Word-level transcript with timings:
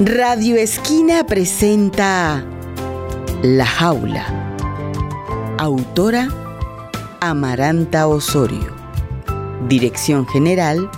Radio 0.00 0.56
Esquina 0.56 1.24
presenta 1.24 2.44
La 3.44 3.64
Jaula. 3.64 4.26
Autora 5.56 6.28
Amaranta 7.20 8.08
Osorio. 8.08 8.74
Dirección 9.68 10.26
General 10.26 10.90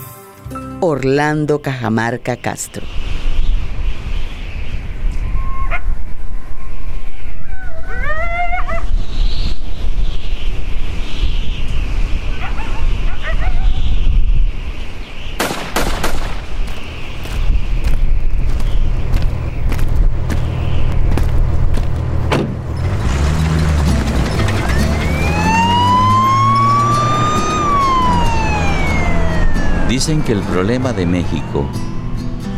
Orlando 0.81 1.61
Cajamarca 1.61 2.39
Castro. 2.39 2.87
Dicen 29.97 30.21
que 30.21 30.33
el 30.33 30.43
problema 30.43 30.93
de 30.93 31.07
México 31.07 31.67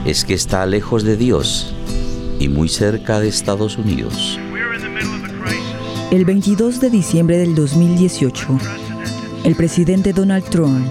es 0.05 0.24
que 0.24 0.34
está 0.34 0.66
lejos 0.66 1.05
de 1.05 1.16
Dios 1.16 1.73
y 2.41 2.48
muy 2.48 2.69
cerca 2.69 3.20
de 3.20 3.28
Estados 3.28 3.78
Unidos. 3.78 4.41
El 6.11 6.24
22 6.24 6.80
de 6.80 6.91
diciembre 6.91 7.38
del 7.38 7.55
2018, 7.55 8.59
el 9.45 9.55
presidente 9.55 10.12
Donald 10.12 10.47
Trump 10.51 10.84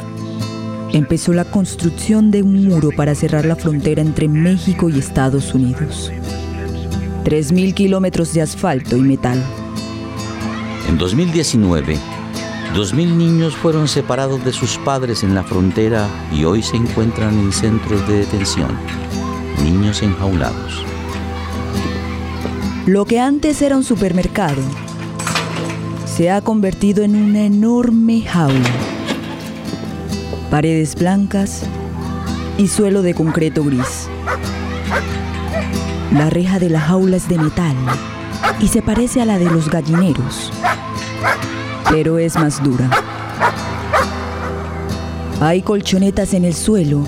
empezó 0.94 1.34
la 1.34 1.44
construcción 1.44 2.32
de 2.32 2.44
un 2.44 2.66
muro 2.66 2.92
para 2.96 3.14
cerrar 3.14 3.44
la 3.44 3.58
frontera 3.58 4.02
entre 4.02 4.30
México 4.30 4.90
y 4.90 5.00
Estados 5.00 5.54
Unidos. 5.54 6.14
3.000 7.26 7.74
kilómetros 7.74 8.34
de 8.34 8.44
asfalto 8.44 8.96
y 8.96 9.02
metal. 9.02 9.44
En 10.88 10.98
2019, 10.98 11.98
2.000 12.78 13.16
niños 13.16 13.56
fueron 13.56 13.88
separados 13.88 14.46
de 14.46 14.54
sus 14.54 14.78
padres 14.78 15.24
en 15.24 15.34
la 15.34 15.44
frontera 15.44 16.08
y 16.32 16.44
hoy 16.44 16.62
se 16.62 16.78
encuentran 16.78 17.36
en 17.40 17.52
centros 17.52 18.08
de 18.08 18.20
detención. 18.20 18.70
Niños 19.64 20.04
enjaulados. 20.04 20.86
Lo 22.86 23.06
que 23.06 23.20
antes 23.20 23.64
era 23.64 23.76
un 23.76 23.84
supermercado 23.84 24.62
se 26.06 26.30
ha 26.30 26.42
convertido 26.42 27.04
en 27.04 27.16
una 27.16 27.46
enorme 27.46 28.22
jaula. 28.22 28.70
Paredes 30.52 30.94
blancas 30.94 31.64
y 32.60 32.68
suelo 32.68 33.02
de 33.02 33.16
concreto 33.16 33.64
gris. 33.64 34.08
La 36.14 36.30
reja 36.30 36.60
de 36.60 36.70
la 36.70 36.82
jaula 36.82 37.18
es 37.18 37.28
de 37.28 37.40
metal 37.40 37.76
y 38.62 38.68
se 38.68 38.84
parece 38.84 39.20
a 39.20 39.26
la 39.26 39.40
de 39.40 39.46
los 39.46 39.68
gallineros 39.68 40.52
pero 41.90 42.18
es 42.18 42.36
más 42.36 42.64
dura. 42.64 42.90
Hay 45.40 45.62
colchonetas 45.62 46.34
en 46.34 46.46
el 46.46 46.54
suelo 46.54 47.04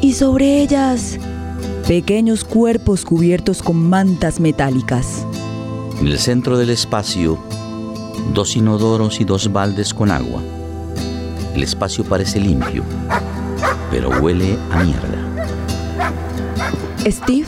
y 0.00 0.12
sobre 0.12 0.60
ellas 0.60 1.18
pequeños 1.86 2.44
cuerpos 2.44 3.04
cubiertos 3.04 3.62
con 3.62 3.88
mantas 3.88 4.40
metálicas. 4.40 5.26
En 6.00 6.08
el 6.08 6.18
centro 6.18 6.58
del 6.58 6.70
espacio, 6.70 7.38
dos 8.34 8.56
inodoros 8.56 9.20
y 9.20 9.24
dos 9.24 9.52
baldes 9.52 9.94
con 9.94 10.10
agua. 10.10 10.42
El 11.54 11.62
espacio 11.62 12.04
parece 12.04 12.38
limpio, 12.38 12.82
pero 13.90 14.10
huele 14.20 14.58
a 14.70 14.84
mierda. 14.84 15.18
Steve 17.06 17.46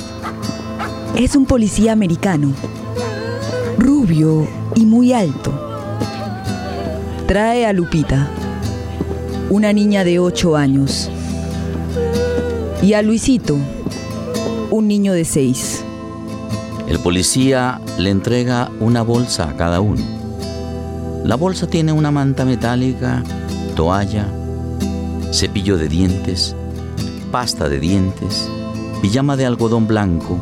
es 1.16 1.36
un 1.36 1.44
policía 1.44 1.92
americano, 1.92 2.52
rubio 3.76 4.48
y 4.74 4.86
muy 4.86 5.12
alto 5.12 5.67
trae 7.28 7.66
a 7.66 7.74
Lupita, 7.74 8.26
una 9.50 9.74
niña 9.74 10.02
de 10.02 10.18
8 10.18 10.56
años, 10.56 11.10
y 12.80 12.94
a 12.94 13.02
Luisito, 13.02 13.58
un 14.70 14.88
niño 14.88 15.12
de 15.12 15.26
6. 15.26 15.84
El 16.88 16.98
policía 17.00 17.82
le 17.98 18.08
entrega 18.08 18.70
una 18.80 19.02
bolsa 19.02 19.50
a 19.50 19.56
cada 19.58 19.82
uno. 19.82 20.00
La 21.22 21.36
bolsa 21.36 21.66
tiene 21.66 21.92
una 21.92 22.10
manta 22.10 22.46
metálica, 22.46 23.22
toalla, 23.76 24.26
cepillo 25.30 25.76
de 25.76 25.88
dientes, 25.88 26.56
pasta 27.30 27.68
de 27.68 27.78
dientes, 27.78 28.48
pijama 29.02 29.36
de 29.36 29.44
algodón 29.44 29.86
blanco, 29.86 30.40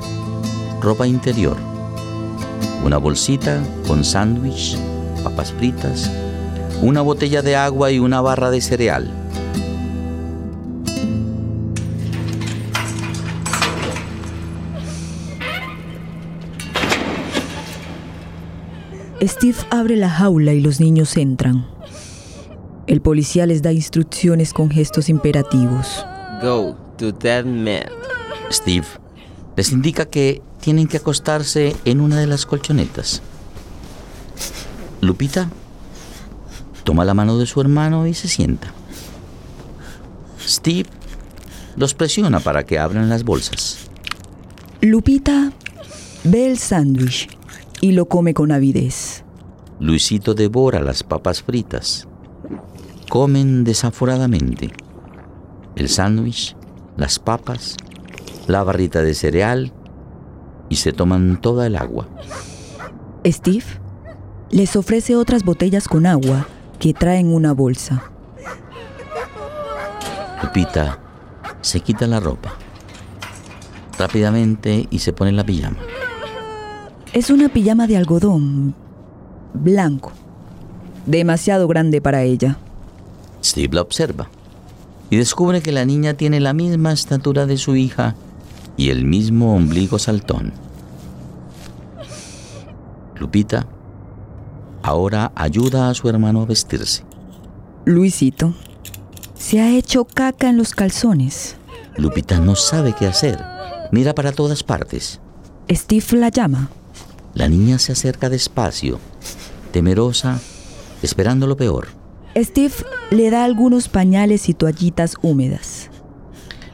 ropa 0.81 1.09
interior, 1.09 1.57
una 2.85 2.99
bolsita 2.99 3.61
con 3.89 4.05
sándwich, 4.05 4.79
papas 5.25 5.53
fritas, 5.53 6.09
una 6.82 7.03
botella 7.03 7.42
de 7.42 7.56
agua 7.56 7.91
y 7.91 7.98
una 7.98 8.20
barra 8.20 8.50
de 8.50 8.60
cereal. 8.60 9.10
Steve 19.22 19.56
abre 19.70 19.97
la 19.97 20.10
jaula 20.10 20.53
y 20.53 20.60
los 20.60 20.78
niños 20.78 21.16
entran. 21.16 21.66
El 22.87 23.00
policía 23.00 23.47
les 23.47 23.62
da 23.62 23.72
instrucciones 23.72 24.53
con 24.53 24.70
gestos 24.70 25.08
imperativos. 25.08 26.06
Go 26.43 26.76
to 26.98 27.12
that 27.14 27.44
man. 27.44 27.88
Steve 28.53 28.87
les 29.56 29.72
indica 29.72 30.04
que 30.04 30.43
tienen 30.60 30.87
que 30.87 30.98
acostarse 30.98 31.75
en 31.84 32.00
una 32.00 32.20
de 32.20 32.26
las 32.26 32.47
colchonetas. 32.47 33.22
Lupita 35.00 35.50
toma 36.87 37.05
la 37.05 37.15
mano 37.15 37.37
de 37.37 37.47
su 37.47 37.61
hermano 37.61 38.07
y 38.07 38.15
se 38.15 38.29
sienta. 38.29 38.73
Steve 40.41 40.89
los 41.75 41.95
presiona 41.95 42.39
para 42.39 42.65
que 42.65 42.79
abran 42.79 43.09
las 43.09 43.25
bolsas. 43.25 43.89
Lupita 44.81 45.53
ve 46.23 46.47
el 46.47 46.59
sándwich 46.59 47.29
y 47.81 47.91
lo 47.91 48.07
come 48.07 48.35
con 48.35 48.53
avidez. 48.53 49.25
Luisito 49.81 50.33
devora 50.35 50.81
las 50.81 51.03
papas 51.03 51.43
fritas. 51.43 52.07
Comen 53.11 53.65
desaforadamente. 53.65 54.71
El 55.75 55.89
sándwich, 55.89 56.57
las 56.97 57.19
papas, 57.19 57.77
la 58.47 58.63
barrita 58.63 59.03
de 59.03 59.15
cereal 59.15 59.73
y 60.69 60.77
se 60.77 60.93
toman 60.93 61.41
toda 61.41 61.67
el 61.67 61.75
agua. 61.75 62.09
Steve 63.27 63.65
les 64.51 64.77
ofrece 64.77 65.17
otras 65.17 65.43
botellas 65.43 65.89
con 65.89 66.07
agua 66.07 66.47
que 66.78 66.94
traen 66.94 67.32
una 67.32 67.53
bolsa. 67.53 68.03
Lupita 70.42 70.98
se 71.60 71.81
quita 71.81 72.06
la 72.06 72.20
ropa 72.20 72.54
rápidamente 73.98 74.87
y 74.91 74.98
se 74.98 75.12
pone 75.12 75.32
la 75.32 75.44
pijama. 75.44 75.78
Es 77.12 77.31
una 77.31 77.48
pijama 77.48 77.87
de 77.87 77.97
algodón 77.97 78.75
blanco, 79.54 80.12
demasiado 81.06 81.66
grande 81.66 82.00
para 82.00 82.22
ella. 82.22 82.59
Steve 83.43 83.75
la 83.75 83.82
observa 83.82 84.28
y 85.08 85.16
descubre 85.16 85.62
que 85.62 85.72
la 85.72 85.84
niña 85.84 86.14
tiene 86.14 86.41
la 86.41 86.53
misma 86.53 86.93
estatura 86.93 87.47
de 87.47 87.56
su 87.56 87.76
hija 87.76 88.14
y 88.76 88.91
el 88.91 89.04
mismo 89.04 89.54
ombligo 89.54 89.98
saltón. 89.98 90.53
Lupita 93.14 93.66
ahora 94.87 95.33
ayuda 95.35 95.91
a 95.91 95.95
su 95.95 96.09
hermano 96.09 96.43
a 96.43 96.47
vestirse. 96.47 97.05
Luisito, 97.85 98.55
se 99.35 99.61
ha 99.61 99.77
hecho 99.77 100.05
caca 100.05 100.49
en 100.49 100.57
los 100.57 100.75
calzones. 100.75 101.57
Lupita 101.97 102.39
no 102.39 102.55
sabe 102.55 102.95
qué 102.97 103.07
hacer. 103.07 103.43
Mira 103.91 104.15
para 104.15 104.33
todas 104.33 104.62
partes. 104.62 105.21
Steve 105.71 106.06
la 106.12 106.29
llama. 106.29 106.71
La 107.35 107.49
niña 107.49 107.79
se 107.79 107.93
acerca 107.93 108.29
despacio, 108.29 109.00
temerosa, 109.73 110.41
esperando 111.03 111.47
lo 111.47 111.56
peor. 111.56 111.89
Steve 112.37 112.75
le 113.11 113.31
da 113.31 113.44
algunos 113.44 113.89
pañales 113.89 114.49
y 114.49 114.55
toallitas 114.55 115.17
húmedas. 115.21 115.91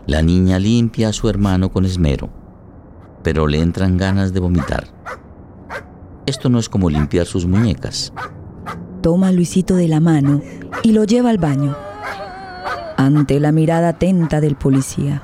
La 0.06 0.22
niña 0.22 0.58
limpia 0.58 1.08
a 1.08 1.12
su 1.12 1.28
hermano 1.28 1.72
con 1.72 1.84
esmero, 1.84 2.28
pero 3.22 3.46
le 3.46 3.60
entran 3.60 3.96
ganas 3.96 4.32
de 4.32 4.40
vomitar. 4.40 4.88
Esto 6.26 6.48
no 6.48 6.58
es 6.58 6.68
como 6.68 6.88
limpiar 6.88 7.26
sus 7.26 7.46
muñecas. 7.46 8.12
Toma 9.02 9.28
a 9.28 9.32
Luisito 9.32 9.74
de 9.74 9.88
la 9.88 10.00
mano 10.00 10.40
y 10.82 10.92
lo 10.92 11.04
lleva 11.04 11.30
al 11.30 11.38
baño, 11.38 11.76
ante 12.96 13.40
la 13.40 13.50
mirada 13.50 13.88
atenta 13.88 14.40
del 14.40 14.54
policía. 14.54 15.22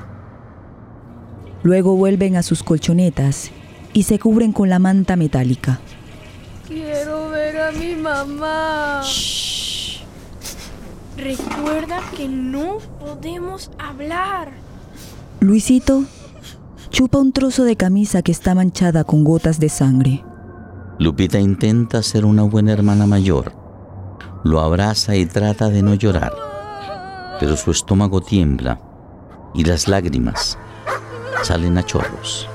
Luego 1.63 1.95
vuelven 1.95 2.37
a 2.37 2.43
sus 2.43 2.63
colchonetas 2.63 3.51
y 3.93 4.05
se 4.05 4.19
cubren 4.19 4.53
con 4.53 4.69
la 4.69 4.79
manta 4.79 5.17
metálica. 5.17 5.81
Quiero 6.67 7.31
ver 7.31 7.57
a 7.61 7.73
mi 7.73 7.95
mamá. 7.95 9.03
Shh. 9.05 10.03
Recuerda 11.17 12.01
que 12.17 12.29
no 12.29 12.79
podemos 13.01 13.71
hablar. 13.79 14.53
Luisito 15.41 16.05
chupa 16.91 17.19
un 17.19 17.33
trozo 17.33 17.65
de 17.65 17.77
camisa 17.77 18.23
que 18.23 18.33
está 18.33 18.55
manchada 18.55 19.05
con 19.05 19.25
gotas 19.25 19.61
de 19.61 19.69
sangre. 19.69 20.25
Lupita 20.99 21.39
intenta 21.39 22.03
ser 22.03 22.25
una 22.25 22.43
buena 22.43 22.73
hermana 22.73 23.07
mayor. 23.07 23.53
Lo 24.43 24.61
abraza 24.61 25.15
y 25.15 25.27
trata 25.27 25.69
de 25.69 25.81
no 25.81 25.95
llorar, 25.95 26.33
pero 27.39 27.57
su 27.57 27.71
estómago 27.71 28.21
tiembla 28.21 28.81
y 29.55 29.65
las 29.65 29.87
lágrimas 29.87 30.59
salen 31.43 31.79
a 31.79 31.85
chorros. 31.85 32.49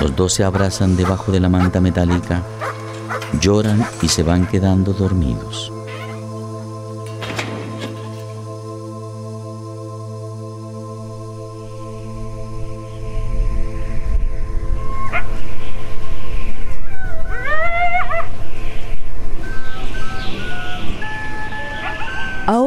Los 0.00 0.16
dos 0.16 0.32
se 0.32 0.42
abrazan 0.42 0.96
debajo 0.96 1.30
de 1.30 1.38
la 1.38 1.48
manta 1.48 1.80
metálica, 1.80 2.42
lloran 3.40 3.86
y 4.02 4.08
se 4.08 4.24
van 4.24 4.44
quedando 4.46 4.92
dormidos. 4.92 5.72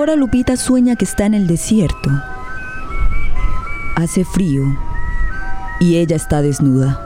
Ahora 0.09 0.21
Lupita 0.21 0.57
sueña 0.57 0.95
que 0.95 1.05
está 1.05 1.27
en 1.27 1.35
el 1.35 1.45
desierto. 1.45 2.09
Hace 3.95 4.25
frío 4.25 4.63
y 5.79 5.97
ella 5.97 6.15
está 6.15 6.41
desnuda. 6.41 6.99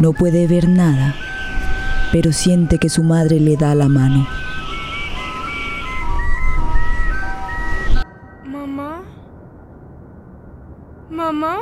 No 0.00 0.14
puede 0.14 0.46
ver 0.46 0.70
nada, 0.70 1.14
pero 2.12 2.32
siente 2.32 2.78
que 2.78 2.88
su 2.88 3.02
madre 3.02 3.40
le 3.40 3.58
da 3.58 3.74
la 3.74 3.88
mano. 3.88 4.26
Mamá. 8.46 9.02
Mamá. 11.10 11.58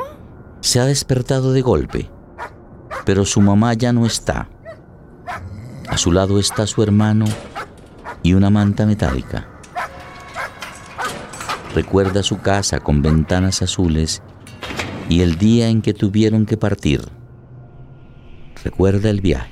Se 0.61 0.79
ha 0.79 0.85
despertado 0.85 1.51
de 1.51 1.61
golpe, 1.61 2.09
pero 3.03 3.25
su 3.25 3.41
mamá 3.41 3.73
ya 3.73 3.91
no 3.91 4.05
está. 4.05 4.47
A 5.89 5.97
su 5.97 6.13
lado 6.13 6.39
está 6.39 6.65
su 6.67 6.81
hermano 6.81 7.25
y 8.23 8.33
una 8.33 8.49
manta 8.49 8.85
metálica. 8.85 9.47
Recuerda 11.73 12.21
su 12.21 12.39
casa 12.39 12.79
con 12.79 13.01
ventanas 13.01 13.61
azules 13.61 14.21
y 15.07 15.21
el 15.21 15.37
día 15.37 15.69
en 15.69 15.81
que 15.81 15.93
tuvieron 15.93 16.45
que 16.45 16.57
partir. 16.57 17.01
Recuerda 18.63 19.09
el 19.09 19.21
viaje. 19.21 19.49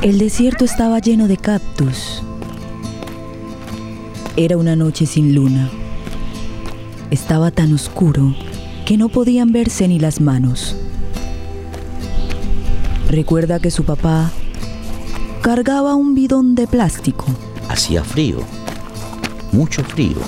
El 0.00 0.18
desierto 0.18 0.64
estaba 0.64 1.00
lleno 1.00 1.28
de 1.28 1.36
cactus 1.36 2.22
era 4.40 4.56
una 4.56 4.76
noche 4.76 5.04
sin 5.04 5.34
luna. 5.34 5.68
Estaba 7.10 7.50
tan 7.50 7.74
oscuro 7.74 8.36
que 8.86 8.96
no 8.96 9.08
podían 9.08 9.50
verse 9.50 9.88
ni 9.88 9.98
las 9.98 10.20
manos. 10.20 10.76
Recuerda 13.10 13.58
que 13.58 13.72
su 13.72 13.82
papá 13.82 14.30
cargaba 15.42 15.96
un 15.96 16.14
bidón 16.14 16.54
de 16.54 16.68
plástico. 16.68 17.26
Hacía 17.68 18.04
frío, 18.04 18.38
mucho 19.50 19.82
frío. 19.82 20.18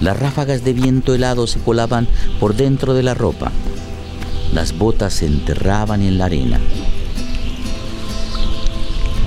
Las 0.00 0.18
ráfagas 0.18 0.64
de 0.64 0.72
viento 0.72 1.14
helado 1.14 1.46
se 1.46 1.60
colaban 1.60 2.08
por 2.40 2.56
dentro 2.56 2.94
de 2.94 3.02
la 3.02 3.12
ropa. 3.12 3.52
Las 4.54 4.78
botas 4.78 5.12
se 5.12 5.26
enterraban 5.26 6.00
en 6.00 6.16
la 6.16 6.24
arena. 6.24 6.58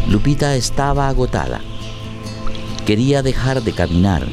Lupita 0.10 0.56
estaba 0.56 1.08
agotada. 1.08 1.62
Quería 2.86 3.24
dejar 3.24 3.64
de 3.64 3.72
caminar. 3.74 4.28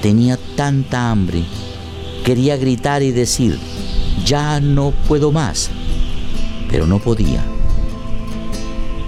Tenía 0.00 0.38
tanta 0.56 1.10
hambre. 1.10 1.44
Quería 2.24 2.56
gritar 2.56 3.02
y 3.02 3.12
decir, 3.12 3.58
ya 4.24 4.58
no 4.60 4.92
puedo 5.06 5.32
más. 5.32 5.70
Pero 6.70 6.86
no 6.86 6.98
podía. 6.98 7.44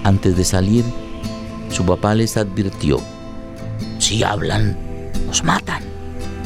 Antes 0.03 0.37
de 0.37 0.43
salir, 0.43 0.85
su 1.71 1.85
papá 1.85 2.13
les 2.13 2.37
advirtió, 2.37 2.99
si 3.97 4.23
hablan, 4.23 4.77
nos 5.25 5.43
matan. 5.43 5.83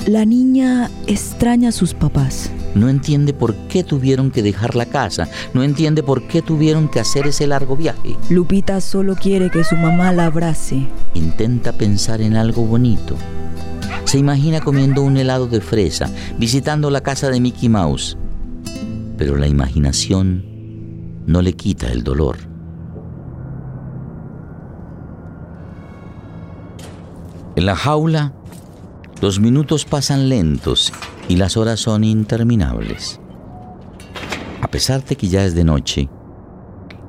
La 0.07 0.25
niña 0.25 0.89
extraña 1.07 1.69
a 1.69 1.71
sus 1.74 1.94
papás. 1.94 2.50
No 2.75 2.89
entiende 2.89 3.33
por 3.33 3.53
qué 3.67 3.83
tuvieron 3.83 4.31
que 4.31 4.41
dejar 4.41 4.75
la 4.75 4.85
casa, 4.85 5.29
no 5.53 5.63
entiende 5.63 6.03
por 6.03 6.27
qué 6.27 6.41
tuvieron 6.41 6.87
que 6.87 6.99
hacer 6.99 7.27
ese 7.27 7.47
largo 7.47 7.75
viaje. 7.75 8.17
Lupita 8.29 8.81
solo 8.81 9.15
quiere 9.15 9.49
que 9.51 9.63
su 9.63 9.75
mamá 9.75 10.11
la 10.11 10.25
abrace. 10.25 10.87
Intenta 11.13 11.73
pensar 11.73 12.21
en 12.21 12.35
algo 12.35 12.65
bonito. 12.65 13.15
Se 14.05 14.17
imagina 14.17 14.61
comiendo 14.61 15.01
un 15.01 15.17
helado 15.17 15.47
de 15.47 15.61
fresa, 15.61 16.09
visitando 16.37 16.89
la 16.89 17.01
casa 17.01 17.29
de 17.29 17.39
Mickey 17.39 17.69
Mouse. 17.69 18.17
Pero 19.17 19.37
la 19.37 19.47
imaginación 19.47 20.43
no 21.25 21.41
le 21.41 21.53
quita 21.53 21.87
el 21.87 22.03
dolor. 22.03 22.37
En 27.55 27.67
la 27.67 27.75
jaula, 27.75 28.33
los 29.23 29.39
minutos 29.39 29.85
pasan 29.85 30.27
lentos 30.27 30.91
y 31.29 31.37
las 31.37 31.55
horas 31.55 31.79
son 31.79 32.03
interminables. 32.03 33.21
A 34.59 34.67
pesar 34.67 35.01
de 35.05 35.15
que 35.15 35.29
ya 35.29 35.45
es 35.45 35.55
de 35.55 35.63
noche, 35.63 36.09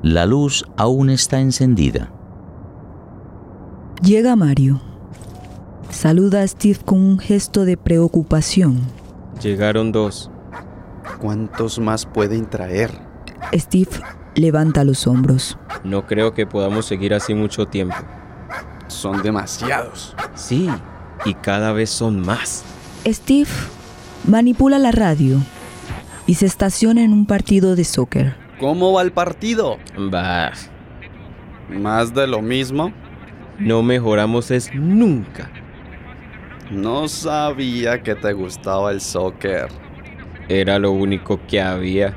la 0.01 0.25
luz 0.25 0.63
aún 0.77 1.09
está 1.09 1.41
encendida. 1.41 2.13
Llega 4.01 4.37
Mario. 4.37 4.79
Saluda 5.89 6.43
a 6.43 6.47
Steve 6.47 6.79
con 6.85 7.01
un 7.01 7.19
gesto 7.19 7.65
de 7.65 7.75
preocupación. 7.75 8.79
Llegaron 9.41 9.91
dos. 9.91 10.31
¿Cuántos 11.19 11.79
más 11.79 12.05
pueden 12.05 12.49
traer? 12.49 12.91
Steve 13.53 13.91
levanta 14.35 14.85
los 14.85 15.05
hombros. 15.05 15.57
No 15.83 16.07
creo 16.07 16.33
que 16.33 16.47
podamos 16.47 16.85
seguir 16.85 17.13
así 17.13 17.33
mucho 17.33 17.65
tiempo. 17.65 17.97
Son 18.87 19.21
demasiados. 19.21 20.15
Sí, 20.33 20.69
y 21.25 21.33
cada 21.33 21.73
vez 21.73 21.89
son 21.89 22.21
más. 22.21 22.63
Steve 23.05 23.49
manipula 24.27 24.79
la 24.79 24.91
radio 24.91 25.39
y 26.25 26.35
se 26.35 26.45
estaciona 26.45 27.03
en 27.03 27.13
un 27.13 27.25
partido 27.25 27.75
de 27.75 27.83
soccer. 27.83 28.35
¿Cómo 28.59 28.93
va 28.93 29.01
el 29.01 29.11
partido? 29.11 29.77
Bah, 29.97 30.51
¿Más 31.69 32.13
de 32.13 32.27
lo 32.27 32.41
mismo? 32.41 32.91
no 33.59 33.81
mejoramos 33.83 34.51
es 34.51 34.73
nunca. 34.73 35.49
No 36.71 37.07
sabía 37.07 38.01
que 38.01 38.15
te 38.15 38.33
gustaba 38.33 38.91
el 38.91 38.99
soccer. 38.99 39.67
Era 40.49 40.79
lo 40.79 40.91
único 40.91 41.39
que 41.47 41.61
había. 41.61 42.13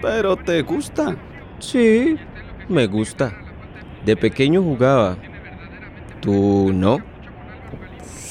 Pero 0.00 0.36
te 0.36 0.62
gusta. 0.62 1.16
Sí, 1.58 2.16
me 2.68 2.86
gusta. 2.86 3.32
De 4.04 4.16
pequeño 4.16 4.62
jugaba. 4.62 5.16
¿Tú 6.20 6.70
no? 6.72 6.98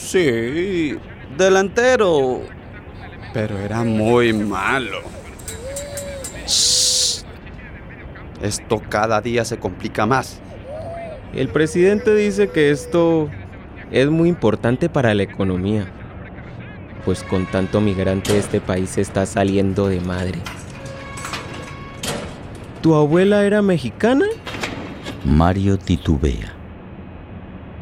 Sí, 0.07 0.97
delantero. 1.37 2.39
Pero 3.33 3.59
era 3.59 3.83
muy 3.83 4.31
malo. 4.31 5.01
Shh. 6.45 7.25
Esto 8.41 8.81
cada 8.87 9.19
día 9.19 9.43
se 9.43 9.57
complica 9.57 10.05
más. 10.05 10.39
El 11.33 11.49
presidente 11.49 12.15
dice 12.15 12.47
que 12.47 12.71
esto 12.71 13.29
es 13.91 14.09
muy 14.09 14.29
importante 14.29 14.87
para 14.87 15.13
la 15.13 15.23
economía. 15.23 15.91
Pues 17.03 17.21
con 17.23 17.45
tanto 17.45 17.81
migrante 17.81 18.37
este 18.37 18.61
país 18.61 18.97
está 18.97 19.25
saliendo 19.25 19.89
de 19.89 19.99
madre. 19.99 20.39
¿Tu 22.81 22.95
abuela 22.95 23.43
era 23.43 23.61
mexicana? 23.61 24.25
Mario 25.25 25.77
titubea. 25.77 26.53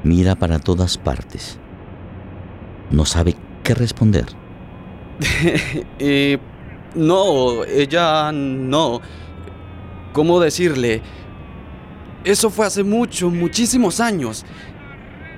Mira 0.04 0.34
para 0.34 0.58
todas 0.58 0.98
partes. 0.98 1.60
No 2.92 3.06
sabe 3.06 3.36
qué 3.64 3.74
responder. 3.74 4.26
Eh, 6.00 6.38
no, 6.96 7.64
ella 7.66 8.32
no. 8.32 9.02
¿Cómo 10.14 10.40
decirle? 10.40 11.02
Eso 12.24 12.50
fue 12.50 12.66
hace 12.66 12.84
mucho, 12.84 13.30
muchísimos 13.30 14.00
años. 14.00 14.46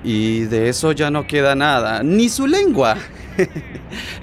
Y 0.03 0.41
de 0.41 0.69
eso 0.69 0.91
ya 0.91 1.09
no 1.09 1.25
queda 1.27 1.55
nada, 1.55 2.03
ni 2.03 2.29
su 2.29 2.47
lengua. 2.47 2.97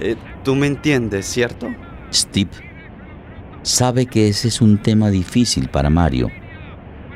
Eh, 0.00 0.16
Tú 0.44 0.54
me 0.54 0.66
entiendes, 0.66 1.24
¿cierto? 1.24 1.68
Steve 2.12 2.50
sabe 3.62 4.04
que 4.06 4.28
ese 4.28 4.48
es 4.48 4.60
un 4.60 4.76
tema 4.82 5.08
difícil 5.08 5.68
para 5.70 5.88
Mario, 5.88 6.28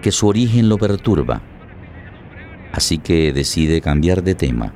que 0.01 0.11
su 0.11 0.27
origen 0.27 0.71
lo 0.71 0.79
perturba. 0.79 1.43
Así 2.73 2.99
que 2.99 3.33
decide 3.35 3.83
cambiar 3.83 4.23
de 4.23 4.35
tema. 4.35 4.73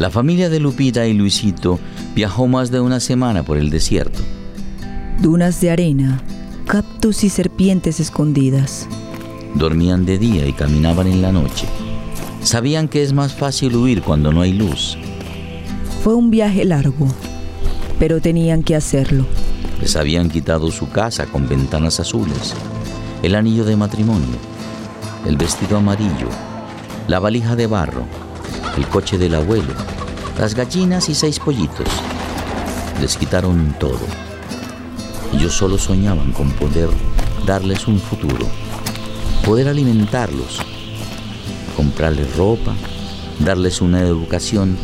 La 0.00 0.08
familia 0.08 0.48
de 0.48 0.60
Lupita 0.60 1.06
y 1.06 1.12
Luisito 1.12 1.78
viajó 2.14 2.46
más 2.46 2.70
de 2.70 2.80
una 2.80 3.00
semana 3.00 3.42
por 3.42 3.58
el 3.58 3.68
desierto. 3.68 4.22
Dunas 5.20 5.60
de 5.60 5.70
arena, 5.70 6.22
cactus 6.66 7.22
y 7.22 7.28
serpientes 7.28 8.00
escondidas. 8.00 8.88
Dormían 9.54 10.06
de 10.06 10.18
día 10.18 10.46
y 10.46 10.54
caminaban 10.54 11.06
en 11.06 11.20
la 11.20 11.32
noche. 11.32 11.66
Sabían 12.42 12.88
que 12.88 13.02
es 13.02 13.12
más 13.12 13.34
fácil 13.34 13.76
huir 13.76 14.00
cuando 14.00 14.32
no 14.32 14.40
hay 14.40 14.54
luz. 14.54 14.96
Fue 16.02 16.14
un 16.14 16.30
viaje 16.30 16.64
largo, 16.64 17.06
pero 17.98 18.22
tenían 18.22 18.62
que 18.62 18.76
hacerlo. 18.76 19.26
Les 19.82 19.96
habían 19.96 20.30
quitado 20.30 20.70
su 20.70 20.88
casa 20.88 21.26
con 21.26 21.46
ventanas 21.46 22.00
azules, 22.00 22.54
el 23.22 23.34
anillo 23.34 23.66
de 23.66 23.76
matrimonio, 23.76 24.38
el 25.26 25.36
vestido 25.36 25.76
amarillo, 25.76 26.30
la 27.06 27.18
valija 27.18 27.54
de 27.54 27.66
barro, 27.66 28.06
el 28.76 28.86
coche 28.88 29.18
del 29.18 29.34
abuelo, 29.34 29.72
las 30.38 30.54
gallinas 30.54 31.08
y 31.08 31.14
seis 31.14 31.38
pollitos. 31.38 31.86
Les 33.00 33.16
quitaron 33.16 33.74
todo. 33.78 34.00
Ellos 35.32 35.54
solo 35.54 35.78
soñaban 35.78 36.32
con 36.32 36.50
poder 36.52 36.88
darles 37.46 37.86
un 37.88 37.98
futuro, 37.98 38.46
poder 39.44 39.68
alimentarlos, 39.68 40.60
comprarles 41.76 42.36
ropa, 42.36 42.74
darles 43.38 43.80
una 43.80 44.00
educación 44.00 44.76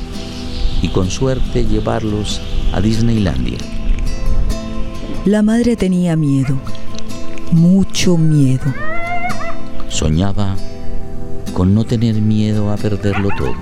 y 0.83 0.88
con 0.88 1.11
suerte 1.11 1.64
llevarlos 1.64 2.40
a 2.73 2.81
Disneylandia. 2.81 3.59
La 5.25 5.43
madre 5.43 5.76
tenía 5.76 6.16
miedo, 6.16 6.57
mucho 7.50 8.16
miedo. 8.16 8.73
Soñaba 9.88 10.57
con 11.56 11.72
no 11.72 11.84
tener 11.84 12.16
miedo 12.16 12.70
a 12.70 12.76
perderlo 12.76 13.30
todo, 13.38 13.54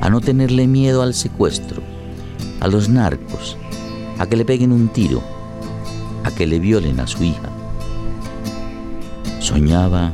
a 0.00 0.10
no 0.10 0.20
tenerle 0.20 0.66
miedo 0.66 1.02
al 1.02 1.14
secuestro, 1.14 1.80
a 2.58 2.66
los 2.66 2.88
narcos, 2.88 3.56
a 4.18 4.26
que 4.26 4.36
le 4.36 4.44
peguen 4.44 4.72
un 4.72 4.88
tiro, 4.88 5.22
a 6.24 6.32
que 6.32 6.44
le 6.44 6.58
violen 6.58 6.98
a 6.98 7.06
su 7.06 7.22
hija. 7.22 7.50
Soñaba 9.38 10.12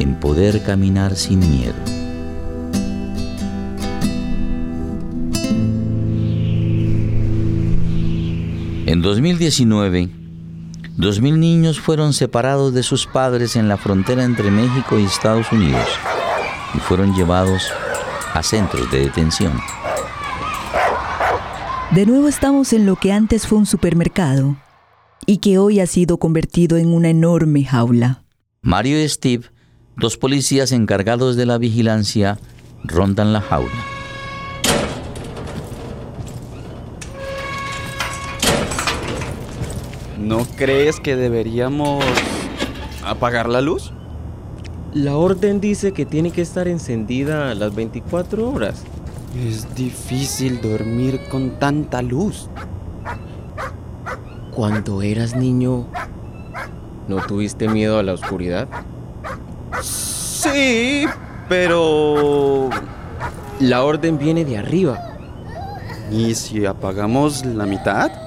en 0.00 0.18
poder 0.18 0.64
caminar 0.64 1.14
sin 1.14 1.38
miedo. 1.38 1.74
En 8.86 9.00
2019, 9.00 10.25
Dos 10.96 11.20
mil 11.20 11.38
niños 11.38 11.78
fueron 11.78 12.14
separados 12.14 12.72
de 12.72 12.82
sus 12.82 13.06
padres 13.06 13.54
en 13.54 13.68
la 13.68 13.76
frontera 13.76 14.24
entre 14.24 14.50
México 14.50 14.98
y 14.98 15.04
Estados 15.04 15.52
Unidos 15.52 15.86
y 16.74 16.78
fueron 16.78 17.14
llevados 17.14 17.70
a 18.32 18.42
centros 18.42 18.90
de 18.90 19.00
detención. 19.00 19.52
De 21.90 22.06
nuevo 22.06 22.28
estamos 22.28 22.72
en 22.72 22.86
lo 22.86 22.96
que 22.96 23.12
antes 23.12 23.46
fue 23.46 23.58
un 23.58 23.66
supermercado 23.66 24.56
y 25.26 25.38
que 25.38 25.58
hoy 25.58 25.80
ha 25.80 25.86
sido 25.86 26.16
convertido 26.16 26.78
en 26.78 26.94
una 26.94 27.10
enorme 27.10 27.64
jaula. 27.64 28.24
Mario 28.62 29.02
y 29.02 29.06
Steve, 29.06 29.50
dos 29.96 30.16
policías 30.16 30.72
encargados 30.72 31.36
de 31.36 31.44
la 31.44 31.58
vigilancia, 31.58 32.38
rondan 32.84 33.34
la 33.34 33.42
jaula. 33.42 33.95
¿No 40.18 40.46
crees 40.56 40.98
que 40.98 41.14
deberíamos 41.14 42.02
apagar 43.04 43.48
la 43.48 43.60
luz? 43.60 43.92
La 44.94 45.16
orden 45.16 45.60
dice 45.60 45.92
que 45.92 46.06
tiene 46.06 46.30
que 46.30 46.40
estar 46.40 46.68
encendida 46.68 47.54
las 47.54 47.74
24 47.74 48.50
horas. 48.50 48.82
Es 49.46 49.74
difícil 49.74 50.62
dormir 50.62 51.20
con 51.30 51.58
tanta 51.58 52.00
luz. 52.00 52.48
Cuando 54.54 55.02
eras 55.02 55.36
niño, 55.36 55.86
¿no 57.08 57.16
tuviste 57.26 57.68
miedo 57.68 57.98
a 57.98 58.02
la 58.02 58.14
oscuridad? 58.14 58.68
Sí, 59.82 61.04
pero... 61.48 62.70
La 63.60 63.84
orden 63.84 64.18
viene 64.18 64.46
de 64.46 64.56
arriba. 64.56 64.98
¿Y 66.10 66.34
si 66.34 66.64
apagamos 66.64 67.44
la 67.44 67.66
mitad? 67.66 68.25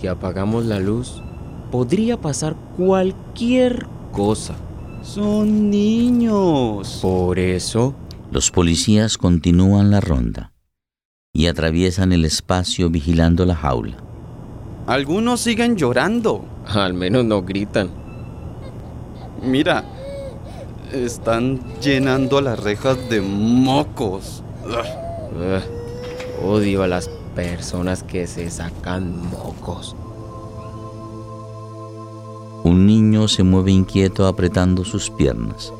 Si 0.00 0.06
apagamos 0.06 0.64
la 0.64 0.78
luz, 0.78 1.24
podría 1.72 2.20
pasar 2.20 2.54
cualquier 2.76 3.84
cosa. 4.12 4.54
Son 5.02 5.70
niños. 5.70 7.00
Por 7.02 7.40
eso... 7.40 7.96
Los 8.30 8.52
policías 8.52 9.18
continúan 9.18 9.90
la 9.90 10.00
ronda 10.00 10.52
y 11.32 11.46
atraviesan 11.46 12.12
el 12.12 12.24
espacio 12.24 12.90
vigilando 12.90 13.44
la 13.44 13.56
jaula. 13.56 13.96
Algunos 14.86 15.40
siguen 15.40 15.76
llorando. 15.76 16.44
Al 16.66 16.94
menos 16.94 17.24
no 17.24 17.42
gritan. 17.42 17.90
Mira, 19.42 19.84
están 20.92 21.58
llenando 21.80 22.40
las 22.40 22.62
rejas 22.62 22.96
de 23.10 23.20
mocos. 23.20 24.44
Ugh, 24.64 26.48
odio 26.48 26.84
a 26.84 26.86
las 26.86 27.10
personas 27.38 28.02
que 28.02 28.26
se 28.26 28.50
sacan 28.50 29.30
mocos. 29.30 29.94
Un 32.64 32.84
niño 32.84 33.28
se 33.28 33.44
mueve 33.44 33.70
inquieto 33.70 34.26
apretando 34.26 34.84
sus 34.84 35.08
piernas. 35.08 35.72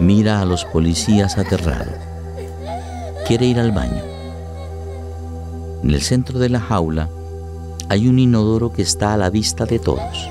Mira 0.00 0.40
a 0.40 0.44
los 0.44 0.64
policías 0.64 1.38
aterrado. 1.38 1.90
Quiere 3.26 3.46
ir 3.46 3.58
al 3.58 3.72
baño. 3.72 4.00
En 5.82 5.90
el 5.90 6.02
centro 6.02 6.38
de 6.38 6.50
la 6.50 6.60
jaula 6.60 7.08
hay 7.88 8.06
un 8.06 8.20
inodoro 8.20 8.72
que 8.72 8.82
está 8.82 9.14
a 9.14 9.16
la 9.16 9.30
vista 9.30 9.66
de 9.66 9.80
todos. 9.80 10.28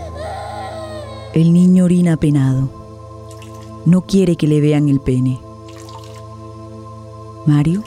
El 1.34 1.52
niño 1.52 1.84
orina 1.84 2.16
penado. 2.16 2.70
No 3.86 4.04
quiere 4.04 4.38
que 4.38 4.48
le 4.48 4.62
vean 4.62 4.88
el 4.88 5.02
pene. 5.02 5.38
Mario 7.46 7.84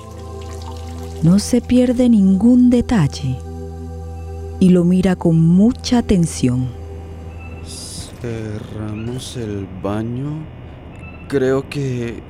no 1.22 1.38
se 1.38 1.60
pierde 1.60 2.08
ningún 2.08 2.70
detalle 2.70 3.36
y 4.58 4.70
lo 4.70 4.84
mira 4.84 5.16
con 5.16 5.40
mucha 5.40 5.98
atención. 5.98 6.68
Cerramos 8.20 9.36
el 9.36 9.66
baño. 9.82 10.44
Creo 11.28 11.68
que... 11.68 12.22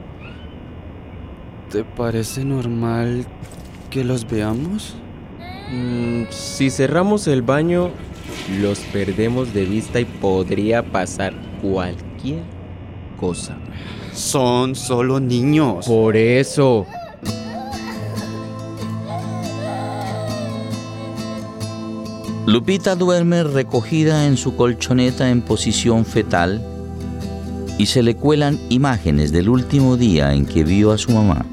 ¿Te 1.70 1.84
parece 1.84 2.44
normal 2.44 3.24
que 3.90 4.02
los 4.02 4.28
veamos? 4.28 4.96
Mm, 5.72 6.24
si 6.30 6.68
cerramos 6.70 7.28
el 7.28 7.42
baño, 7.42 7.90
los 8.60 8.80
perdemos 8.92 9.54
de 9.54 9.66
vista 9.66 10.00
y 10.00 10.04
podría 10.04 10.82
pasar 10.82 11.32
cualquier 11.62 12.42
cosa. 13.20 13.56
Son 14.12 14.74
solo 14.74 15.20
niños. 15.20 15.86
Por 15.86 16.16
eso. 16.16 16.86
Lupita 22.50 22.96
duerme 22.96 23.44
recogida 23.44 24.26
en 24.26 24.36
su 24.36 24.56
colchoneta 24.56 25.30
en 25.30 25.40
posición 25.40 26.04
fetal 26.04 26.60
y 27.78 27.86
se 27.86 28.02
le 28.02 28.16
cuelan 28.16 28.58
imágenes 28.70 29.30
del 29.30 29.48
último 29.48 29.96
día 29.96 30.34
en 30.34 30.46
que 30.46 30.64
vio 30.64 30.90
a 30.90 30.98
su 30.98 31.12
mamá. 31.12 31.46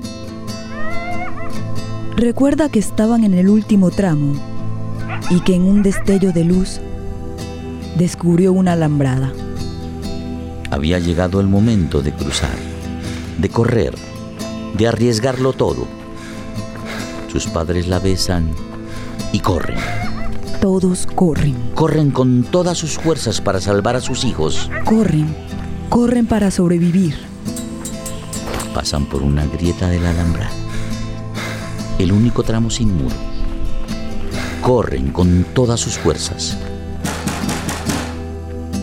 Recuerda 2.16 2.70
que 2.70 2.80
estaban 2.80 3.24
en 3.24 3.36
el 3.36 3.48
último 3.48 3.92
tramo 3.92 4.34
y 5.30 5.42
que 5.42 5.54
en 5.54 5.66
un 5.66 5.84
destello 5.84 6.32
de 6.32 6.46
luz 6.46 6.80
descubrió 8.00 8.52
una 8.52 8.74
alambrada. 8.74 9.32
Había 10.72 10.98
llegado 10.98 11.40
el 11.42 11.48
momento 11.48 12.02
de 12.02 12.12
cruzar, 12.12 12.58
de 13.38 13.50
correr, 13.50 13.94
de 14.76 14.88
arriesgarlo 14.88 15.54
todo. 15.54 15.86
Sus 17.32 17.46
padres 17.46 17.88
la 17.88 18.00
besan 18.00 18.50
y 19.32 19.42
corren. 19.42 20.07
Todos 20.62 21.06
corren, 21.06 21.56
Corren 21.76 22.12
con 22.12 22.44
todas 22.44 22.78
sus 22.78 22.98
fuerzas 22.98 23.42
para 23.42 23.62
salvar 23.62 23.96
a 23.96 24.02
sus 24.02 24.24
hijos. 24.26 24.70
corren, 24.86 25.28
corren 25.90 26.26
para 26.26 26.50
sobrevivir. 26.52 27.16
Pasan 28.74 29.06
por 29.06 29.22
una 29.22 29.46
grieta 29.46 29.88
de 29.88 30.00
la 30.00 30.10
alambrada. 30.10 30.52
El 32.00 32.12
único 32.12 32.44
tramo 32.44 32.70
sin 32.70 32.96
muro. 32.96 33.16
Corren 34.62 35.12
con 35.12 35.46
todas 35.54 35.80
sus 35.80 35.98
fuerzas. 35.98 36.58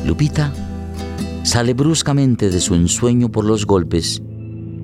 Lupita 0.04 0.52
sale 1.42 1.74
bruscamente 1.74 2.50
de 2.50 2.60
su 2.60 2.74
ensueño 2.74 3.30
por 3.30 3.44
los 3.44 3.66
golpes 3.66 4.22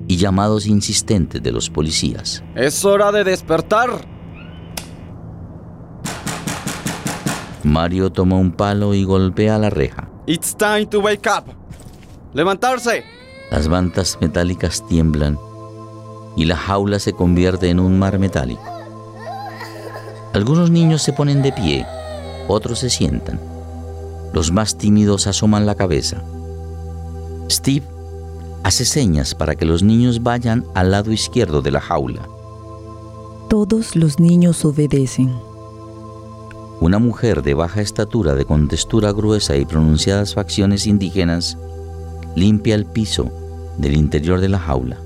y 0.07 0.17
llamados 0.17 0.65
insistentes 0.67 1.41
de 1.41 1.51
los 1.51 1.69
policías. 1.69 2.43
Es 2.55 2.83
hora 2.85 3.11
de 3.11 3.23
despertar. 3.23 4.10
Mario 7.63 8.11
toma 8.11 8.37
un 8.37 8.51
palo 8.51 8.93
y 8.93 9.03
golpea 9.03 9.57
la 9.57 9.69
reja. 9.69 10.09
It's 10.25 10.55
time 10.55 10.85
to 10.87 10.99
wake 10.99 11.27
up. 11.27 11.45
Levantarse. 12.33 13.03
Las 13.51 13.67
mantas 13.67 14.17
metálicas 14.21 14.85
tiemblan 14.87 15.37
y 16.35 16.45
la 16.45 16.55
jaula 16.55 16.99
se 16.99 17.13
convierte 17.13 17.69
en 17.69 17.79
un 17.79 17.99
mar 17.99 18.17
metálico. 18.19 18.63
Algunos 20.33 20.71
niños 20.71 21.01
se 21.01 21.11
ponen 21.11 21.41
de 21.41 21.51
pie, 21.51 21.85
otros 22.47 22.79
se 22.79 22.89
sientan. 22.89 23.39
Los 24.33 24.51
más 24.51 24.77
tímidos 24.77 25.27
asoman 25.27 25.65
la 25.65 25.75
cabeza. 25.75 26.23
Steve 27.49 27.85
hace 28.63 28.85
señas 28.85 29.35
para 29.35 29.55
que 29.55 29.65
los 29.65 29.83
niños 29.83 30.23
vayan 30.23 30.65
al 30.73 30.91
lado 30.91 31.11
izquierdo 31.11 31.61
de 31.61 31.71
la 31.71 31.81
jaula. 31.81 32.21
Todos 33.49 33.97
los 33.97 34.19
niños 34.19 34.63
obedecen. 34.63 35.50
Una 36.81 36.97
mujer 36.97 37.43
de 37.43 37.53
baja 37.53 37.79
estatura, 37.79 38.33
de 38.33 38.43
contextura 38.43 39.11
gruesa 39.11 39.55
y 39.55 39.65
pronunciadas 39.65 40.33
facciones 40.33 40.87
indígenas, 40.87 41.55
limpia 42.35 42.73
el 42.73 42.87
piso 42.87 43.31
del 43.77 43.95
interior 43.95 44.41
de 44.41 44.49
la 44.49 44.57
jaula. 44.57 44.97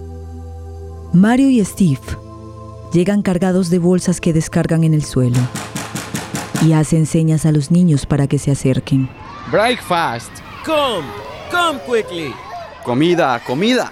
Mario 1.12 1.50
y 1.50 1.63
Steve 1.65 2.00
llegan 2.94 3.22
cargados 3.22 3.70
de 3.70 3.79
bolsas 3.79 4.22
que 4.22 4.32
descargan 4.32 4.86
en 4.86 4.94
el 4.94 5.03
suelo 5.03 5.38
y 6.65 6.72
hacen 6.72 7.05
señas 7.05 7.46
a 7.46 7.51
los 7.51 7.72
niños 7.72 8.05
para 8.05 8.27
que 8.27 8.39
se 8.39 8.51
acerquen. 8.51 9.10
Breakfast. 9.51 10.32
Come, 10.65 11.05
come 11.51 11.82
quickly. 11.86 12.34
Comida, 12.86 13.41
comida. 13.46 13.91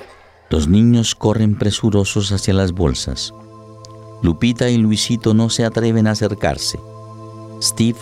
Los 0.50 0.70
niños 0.70 1.16
corren 1.16 1.58
presurosos 1.58 2.32
hacia 2.32 2.54
las 2.54 2.72
bolsas. 2.72 3.34
Lupita 4.22 4.70
y 4.70 4.78
Luisito 4.78 5.34
no 5.34 5.50
se 5.50 5.66
atreven 5.66 6.08
a 6.08 6.12
acercarse. 6.12 6.80
Steve 7.64 7.98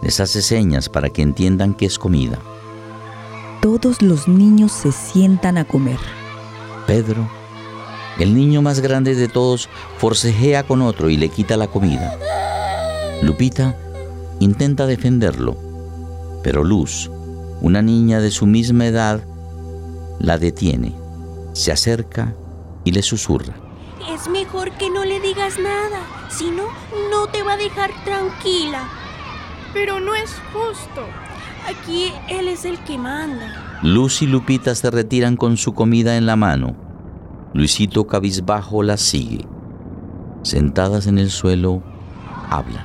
les 0.00 0.20
hace 0.20 0.42
señas 0.42 0.88
para 0.88 1.10
que 1.10 1.22
entiendan 1.22 1.74
que 1.74 1.86
es 1.86 1.98
comida. 1.98 2.38
Todos 3.60 4.00
los 4.00 4.28
niños 4.28 4.70
se 4.70 4.92
sientan 4.92 5.58
a 5.58 5.64
comer. 5.64 5.98
Pedro, 6.86 7.28
el 8.20 8.34
niño 8.34 8.62
más 8.62 8.78
grande 8.78 9.16
de 9.16 9.26
todos, 9.26 9.68
forcejea 9.98 10.62
con 10.62 10.82
otro 10.82 11.10
y 11.10 11.16
le 11.16 11.30
quita 11.30 11.56
la 11.56 11.66
comida. 11.66 12.16
Lupita 13.22 13.76
intenta 14.38 14.86
defenderlo, 14.86 15.56
pero 16.44 16.62
Luz, 16.62 17.10
una 17.60 17.82
niña 17.82 18.20
de 18.20 18.30
su 18.30 18.46
misma 18.46 18.86
edad, 18.86 19.20
la 20.20 20.38
detiene, 20.38 20.94
se 21.54 21.72
acerca 21.72 22.34
y 22.84 22.92
le 22.92 23.02
susurra. 23.02 23.61
Es 24.10 24.28
mejor 24.28 24.72
que 24.72 24.90
no 24.90 25.04
le 25.04 25.20
digas 25.20 25.58
nada, 25.58 26.00
si 26.28 26.50
no, 26.50 26.64
no 27.10 27.26
te 27.28 27.42
va 27.42 27.54
a 27.54 27.56
dejar 27.56 27.90
tranquila. 28.04 28.88
Pero 29.72 30.00
no 30.00 30.14
es 30.14 30.34
justo. 30.52 31.02
Aquí 31.68 32.12
él 32.28 32.48
es 32.48 32.64
el 32.64 32.78
que 32.80 32.98
manda. 32.98 33.78
Luz 33.82 34.22
y 34.22 34.26
Lupita 34.26 34.74
se 34.74 34.90
retiran 34.90 35.36
con 35.36 35.56
su 35.56 35.74
comida 35.74 36.16
en 36.16 36.26
la 36.26 36.36
mano. 36.36 36.74
Luisito 37.54 38.06
cabizbajo 38.06 38.82
las 38.82 39.00
sigue. 39.00 39.46
Sentadas 40.42 41.06
en 41.06 41.18
el 41.18 41.30
suelo, 41.30 41.82
hablan. 42.50 42.84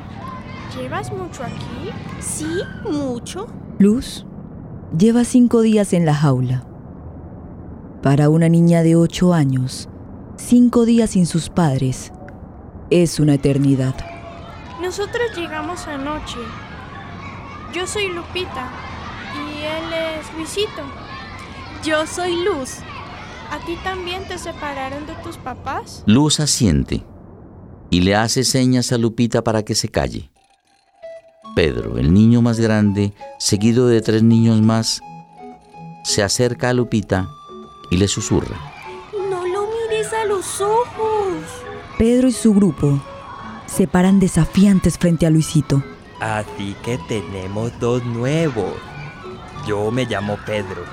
¿Llevas 0.75 1.11
mucho 1.11 1.43
aquí? 1.43 1.91
Sí, 2.19 2.61
mucho. 2.89 3.47
Luz 3.79 4.25
lleva 4.95 5.23
cinco 5.23 5.61
días 5.61 5.93
en 5.93 6.05
la 6.05 6.13
jaula. 6.13 6.63
Para 8.01 8.29
una 8.29 8.47
niña 8.47 8.83
de 8.83 8.95
ocho 8.95 9.33
años, 9.33 9.89
cinco 10.37 10.85
días 10.85 11.11
sin 11.11 11.25
sus 11.25 11.49
padres 11.49 12.11
es 12.89 13.19
una 13.19 13.33
eternidad. 13.33 13.95
Nosotros 14.81 15.35
llegamos 15.35 15.87
anoche. 15.87 16.37
Yo 17.73 17.85
soy 17.85 18.07
Lupita 18.09 18.69
y 19.35 19.63
él 19.63 19.93
es 19.93 20.33
Luisito. 20.35 20.83
Yo 21.83 22.07
soy 22.07 22.43
Luz. 22.43 22.77
¿A 23.51 23.59
ti 23.65 23.77
también 23.83 24.25
te 24.27 24.37
separaron 24.37 25.05
de 25.05 25.15
tus 25.15 25.37
papás? 25.37 26.03
Luz 26.05 26.39
asiente 26.39 27.03
y 27.89 28.01
le 28.01 28.15
hace 28.15 28.43
señas 28.43 28.91
a 28.91 28.97
Lupita 28.97 29.43
para 29.43 29.63
que 29.63 29.75
se 29.75 29.89
calle. 29.89 30.31
Pedro, 31.55 31.97
el 31.97 32.13
niño 32.13 32.41
más 32.41 32.59
grande, 32.59 33.13
seguido 33.39 33.87
de 33.87 34.01
tres 34.01 34.21
niños 34.21 34.61
más, 34.61 35.01
se 36.03 36.23
acerca 36.23 36.69
a 36.69 36.73
Lupita 36.73 37.29
y 37.89 37.97
le 37.97 38.07
susurra. 38.07 38.76
A 40.13 40.25
los 40.25 40.61
ojos. 40.61 41.43
Pedro 41.97 42.29
y 42.29 42.31
su 42.31 42.53
grupo 42.53 42.99
se 43.65 43.87
paran 43.87 44.19
desafiantes 44.19 44.97
frente 44.97 45.25
a 45.25 45.29
Luisito. 45.29 45.83
Así 46.19 46.75
que 46.83 46.97
tenemos 47.09 47.77
dos 47.79 48.03
nuevos. 48.05 48.73
Yo 49.67 49.91
me 49.91 50.05
llamo 50.05 50.37
Pedro. 50.45 50.83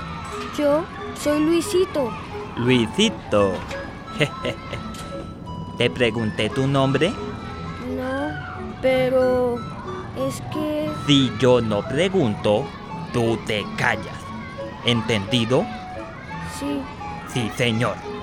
Yo 0.58 0.84
soy 1.22 1.40
Luisito. 1.44 2.10
Luisito. 2.56 3.52
¿Te 5.78 5.90
pregunté 5.90 6.50
tu 6.50 6.66
nombre? 6.66 7.10
No, 7.10 8.32
pero 8.82 9.58
es 10.26 10.42
que... 10.52 10.90
Si 11.06 11.32
yo 11.38 11.60
no 11.60 11.82
pregunto, 11.82 12.64
tú 13.12 13.38
te 13.46 13.64
callas. 13.76 14.18
¿Entendido? 14.84 15.64
Sí. 16.58 16.80
Sí, 17.32 17.50
señor. 17.56 18.13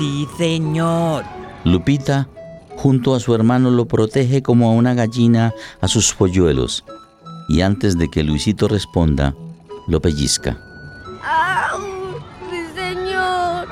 Sí, 0.00 0.26
señor. 0.38 1.24
Lupita, 1.62 2.26
junto 2.74 3.14
a 3.14 3.20
su 3.20 3.34
hermano, 3.34 3.70
lo 3.70 3.84
protege 3.84 4.42
como 4.42 4.70
a 4.70 4.72
una 4.72 4.94
gallina 4.94 5.52
a 5.82 5.88
sus 5.88 6.14
polluelos. 6.14 6.86
Y 7.50 7.60
antes 7.60 7.98
de 7.98 8.08
que 8.08 8.22
Luisito 8.22 8.66
responda, 8.66 9.34
lo 9.88 10.00
pellizca. 10.00 10.56
¡Au! 11.22 11.80
¡Mi 12.50 12.74
señor! 12.74 13.68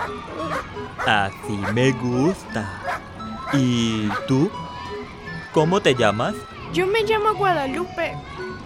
Así 1.07 1.59
me 1.73 1.93
gusta. 1.93 2.69
¿Y 3.55 4.11
tú? 4.27 4.51
¿Cómo 5.55 5.81
te 5.81 5.95
llamas? 5.95 6.35
Yo 6.75 6.87
me 6.87 7.05
llamo 7.05 7.37
Guadalupe, 7.37 8.13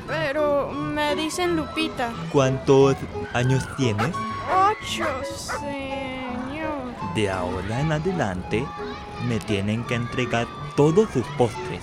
pero 0.09 0.73
me 0.73 1.15
dicen 1.15 1.55
Lupita. 1.55 2.13
¿Cuántos 2.33 2.97
años 3.35 3.65
tienes? 3.77 4.11
Ocho, 4.51 5.07
señor. 5.23 6.42
De 7.15 7.31
ahora 7.31 7.81
en 7.81 7.93
adelante 7.93 8.65
me 9.29 9.39
tienen 9.39 9.85
que 9.85 9.95
entregar 9.95 10.47
todos 10.77 11.09
sus 11.13 11.27
postres. 11.39 11.81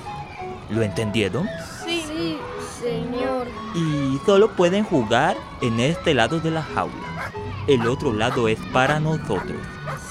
¿Lo 0.70 0.82
entendieron? 0.82 1.48
Sí. 1.86 2.00
Sí, 2.20 2.38
señor. 2.82 3.48
Y 3.76 4.18
solo 4.26 4.56
pueden 4.56 4.84
jugar 4.84 5.38
en 5.62 5.80
este 5.80 6.14
lado 6.14 6.40
de 6.40 6.52
la 6.52 6.64
jaula. 6.64 7.32
El 7.68 7.88
otro 7.88 8.14
lado 8.14 8.48
es 8.48 8.58
para 8.74 9.00
nosotros. 9.00 9.58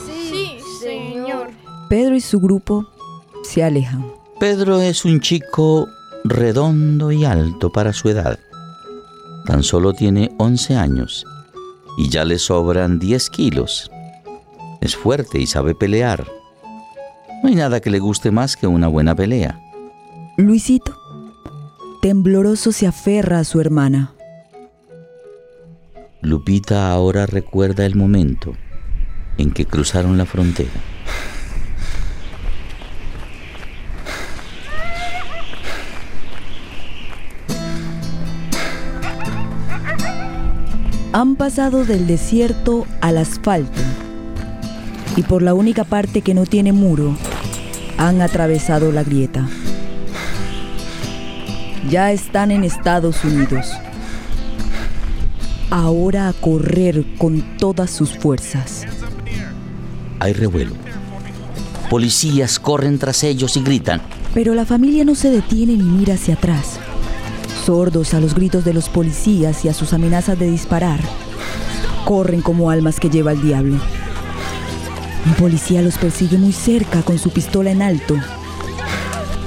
Sí, 0.07 0.59
señor. 0.81 1.51
Pedro 1.89 2.15
y 2.15 2.21
su 2.21 2.39
grupo 2.39 2.87
se 3.43 3.65
alejan. 3.65 4.07
Pedro 4.39 4.81
es 4.81 5.05
un 5.05 5.21
chico 5.21 5.89
redondo 6.25 7.11
y 7.11 7.25
alto 7.25 7.71
para 7.71 7.93
su 7.93 8.09
edad. 8.11 8.39
Tan 9.45 9.63
solo 9.63 9.93
tiene 9.93 10.31
11 10.39 10.77
años 10.77 11.25
y 11.97 12.09
ya 12.09 12.25
le 12.25 12.39
sobran 12.39 12.99
10 12.99 13.31
kilos. 13.31 13.91
Es 14.81 14.97
fuerte 14.97 15.41
y 15.41 15.47
sabe 15.47 15.75
pelear. 15.75 16.27
No 17.43 17.49
hay 17.49 17.55
nada 17.55 17.81
que 17.81 17.91
le 17.91 17.99
guste 17.99 18.31
más 18.31 18.57
que 18.57 18.67
una 18.67 18.89
buena 18.89 19.15
pelea. 19.15 19.61
Luisito, 20.37 20.97
tembloroso, 22.01 22.73
se 22.73 22.87
aferra 22.87 23.41
a 23.41 23.45
su 23.45 23.61
hermana. 23.61 24.15
Lupita 26.21 26.91
ahora 26.91 27.27
recuerda 27.27 27.87
el 27.87 27.95
momento 27.95 28.57
en 29.37 29.53
que 29.53 29.67
cruzaron 29.67 30.19
la 30.19 30.27
frontera. 30.27 30.71
Han 41.13 41.37
pasado 41.37 41.85
del 41.85 42.07
desierto 42.07 42.87
al 43.01 43.19
asfalto 43.19 43.81
y 45.19 45.25
por 45.25 45.43
la 45.43 45.53
única 45.53 45.83
parte 45.83 46.23
que 46.23 46.33
no 46.33 46.47
tiene 46.47 46.73
muro 46.73 47.17
han 47.97 48.23
atravesado 48.23 48.93
la 48.93 49.03
grieta. 49.03 49.49
Ya 51.91 52.13
están 52.13 52.53
en 52.53 52.63
Estados 52.63 53.25
Unidos. 53.25 53.67
Ahora 55.71 56.29
a 56.29 56.33
correr 56.35 57.05
con 57.19 57.43
todas 57.59 57.91
sus 57.91 58.17
fuerzas. 58.17 58.87
Hay 60.21 60.35
revuelo. 60.35 60.75
Policías 61.91 62.61
corren 62.61 62.97
tras 63.01 63.25
ellos 63.25 63.57
y 63.57 63.63
gritan. 63.63 64.01
Pero 64.35 64.55
la 64.55 64.67
familia 64.67 65.05
no 65.05 65.17
se 65.17 65.31
detiene 65.31 65.73
ni 65.73 65.83
mira 65.83 66.15
hacia 66.15 66.35
atrás. 66.35 66.79
Sordos 67.67 68.15
a 68.15 68.21
los 68.21 68.37
gritos 68.37 68.65
de 68.65 68.73
los 68.73 68.89
policías 68.89 69.65
y 69.65 69.69
a 69.69 69.75
sus 69.75 69.93
amenazas 69.93 70.39
de 70.39 70.49
disparar, 70.49 71.01
corren 72.05 72.41
como 72.41 72.71
almas 72.71 73.01
que 73.01 73.11
lleva 73.11 73.33
el 73.33 73.43
diablo. 73.43 73.81
Un 75.27 75.35
policía 75.35 75.83
los 75.83 75.99
persigue 75.99 76.39
muy 76.39 76.53
cerca 76.53 77.03
con 77.03 77.19
su 77.19 77.31
pistola 77.31 77.71
en 77.71 77.83
alto. 77.83 78.17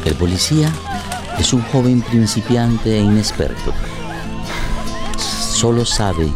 El 0.06 0.16
policía 0.16 0.72
es 1.40 1.54
un 1.54 1.62
joven 1.64 2.02
principiante 2.02 2.98
e 2.98 3.02
inexperto. 3.02 3.74
Solo 5.18 5.86
sabe 5.86 6.32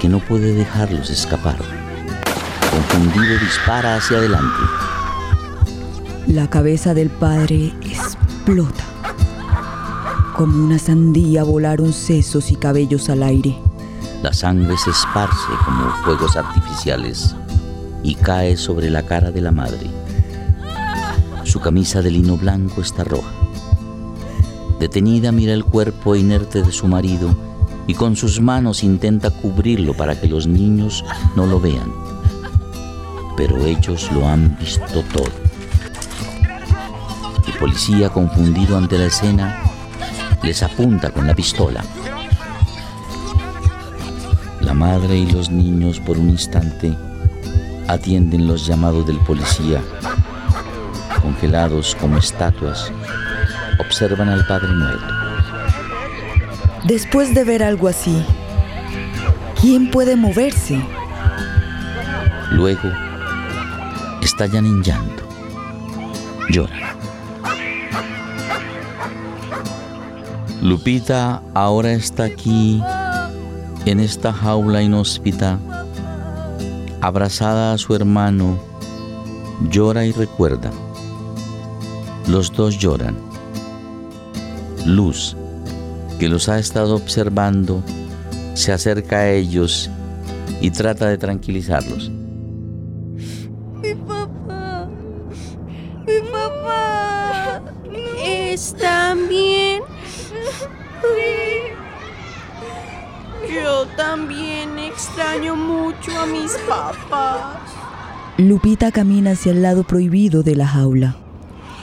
que 0.00 0.08
no 0.08 0.18
puede 0.18 0.54
dejarlos 0.54 1.10
escapar. 1.10 1.58
Confundido 2.70 3.38
dispara 3.38 3.96
hacia 3.96 4.18
adelante. 4.18 4.62
La 6.26 6.48
cabeza 6.48 6.94
del 6.94 7.10
padre 7.10 7.72
explota. 7.82 8.84
Como 10.36 10.64
una 10.64 10.78
sandía 10.78 11.44
volaron 11.44 11.92
sesos 11.92 12.50
y 12.50 12.56
cabellos 12.56 13.08
al 13.10 13.22
aire. 13.22 13.56
La 14.22 14.32
sangre 14.32 14.76
se 14.78 14.90
esparce 14.90 15.48
como 15.64 15.90
fuegos 16.04 16.36
artificiales 16.36 17.36
y 18.02 18.14
cae 18.16 18.56
sobre 18.56 18.90
la 18.90 19.02
cara 19.04 19.30
de 19.30 19.40
la 19.40 19.52
madre. 19.52 19.90
Su 21.44 21.60
camisa 21.60 22.02
de 22.02 22.10
lino 22.10 22.36
blanco 22.36 22.80
está 22.80 23.04
roja. 23.04 23.32
Detenida 24.78 25.32
mira 25.32 25.52
el 25.52 25.64
cuerpo 25.64 26.16
inerte 26.16 26.62
de 26.62 26.72
su 26.72 26.88
marido 26.88 27.36
y 27.86 27.94
con 27.94 28.16
sus 28.16 28.40
manos 28.40 28.82
intenta 28.82 29.30
cubrirlo 29.30 29.94
para 29.94 30.20
que 30.20 30.28
los 30.28 30.46
niños 30.46 31.04
no 31.36 31.46
lo 31.46 31.60
vean. 31.60 31.92
Pero 33.36 33.64
ellos 33.64 34.10
lo 34.12 34.26
han 34.26 34.56
visto 34.58 35.02
todo. 35.12 35.30
El 37.46 37.54
policía, 37.58 38.08
confundido 38.10 38.76
ante 38.76 38.98
la 38.98 39.06
escena, 39.06 39.62
les 40.42 40.62
apunta 40.62 41.10
con 41.10 41.26
la 41.26 41.34
pistola. 41.34 41.84
La 44.60 44.74
madre 44.74 45.16
y 45.16 45.26
los 45.26 45.50
niños 45.50 46.00
por 46.00 46.18
un 46.18 46.30
instante 46.30 46.96
atienden 47.92 48.46
los 48.46 48.66
llamados 48.66 49.06
del 49.06 49.18
policía. 49.18 49.82
Congelados 51.20 51.94
como 52.00 52.18
estatuas, 52.18 52.90
observan 53.78 54.28
al 54.28 54.46
padre 54.46 54.72
muerto. 54.72 55.14
Después 56.84 57.34
de 57.34 57.44
ver 57.44 57.62
algo 57.62 57.88
así, 57.88 58.24
¿quién 59.60 59.90
puede 59.90 60.16
moverse? 60.16 60.82
Luego, 62.50 62.90
estallan 64.20 64.66
en 64.66 64.82
llanto. 64.82 65.22
Lloran. 66.50 66.80
Lupita 70.60 71.42
ahora 71.54 71.92
está 71.92 72.24
aquí, 72.24 72.80
en 73.84 74.00
esta 74.00 74.32
jaula 74.32 74.80
inhóspita, 74.82 75.58
abrazada 77.02 77.72
a 77.72 77.78
su 77.78 77.96
hermano, 77.96 78.56
llora 79.68 80.06
y 80.06 80.12
recuerda. 80.12 80.70
Los 82.28 82.52
dos 82.52 82.78
lloran. 82.78 83.16
Luz, 84.86 85.36
que 86.20 86.28
los 86.28 86.48
ha 86.48 86.60
estado 86.60 86.94
observando, 86.94 87.82
se 88.54 88.70
acerca 88.70 89.16
a 89.16 89.30
ellos 89.30 89.90
y 90.60 90.70
trata 90.70 91.08
de 91.08 91.18
tranquilizarlos. 91.18 92.12
Mis 106.42 106.52
papás. 106.68 107.56
Lupita 108.36 108.90
camina 108.90 109.32
hacia 109.32 109.52
el 109.52 109.62
lado 109.62 109.84
prohibido 109.84 110.42
de 110.42 110.56
la 110.56 110.66
jaula. 110.66 111.16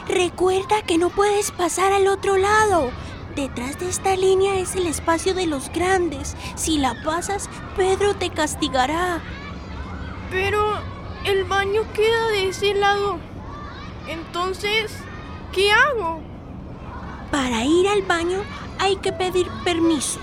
Recuerda 0.07 0.81
que 0.85 0.97
no 0.97 1.09
puedes 1.09 1.51
pasar 1.51 1.93
al 1.93 2.07
otro 2.07 2.37
lado. 2.37 2.91
Detrás 3.35 3.79
de 3.79 3.87
esta 3.87 4.15
línea 4.15 4.59
es 4.59 4.75
el 4.75 4.87
espacio 4.87 5.33
de 5.33 5.45
los 5.45 5.71
grandes. 5.71 6.35
Si 6.55 6.77
la 6.77 6.95
pasas, 7.03 7.49
Pedro 7.77 8.15
te 8.15 8.31
castigará. 8.31 9.21
Pero 10.31 10.79
el 11.25 11.45
baño 11.45 11.81
queda 11.93 12.27
de 12.29 12.49
ese 12.49 12.73
lado. 12.73 13.17
Entonces, 14.07 14.91
¿qué 15.53 15.71
hago? 15.71 16.21
Para 17.31 17.63
ir 17.63 17.87
al 17.87 18.01
baño 18.01 18.41
hay 18.79 18.95
que 18.97 19.13
pedir 19.13 19.47
permiso, 19.63 20.19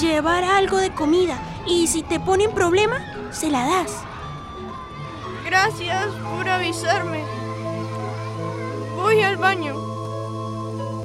llevar 0.00 0.44
algo 0.44 0.78
de 0.78 0.94
comida 0.94 1.38
y 1.66 1.86
si 1.88 2.02
te 2.02 2.18
ponen 2.18 2.52
problema, 2.52 2.98
se 3.32 3.50
la 3.50 3.64
das. 3.66 4.04
Gracias 5.44 6.06
por 6.22 6.48
avisarme. 6.48 7.24
Voy 8.96 9.22
al 9.22 9.36
baño. 9.36 9.74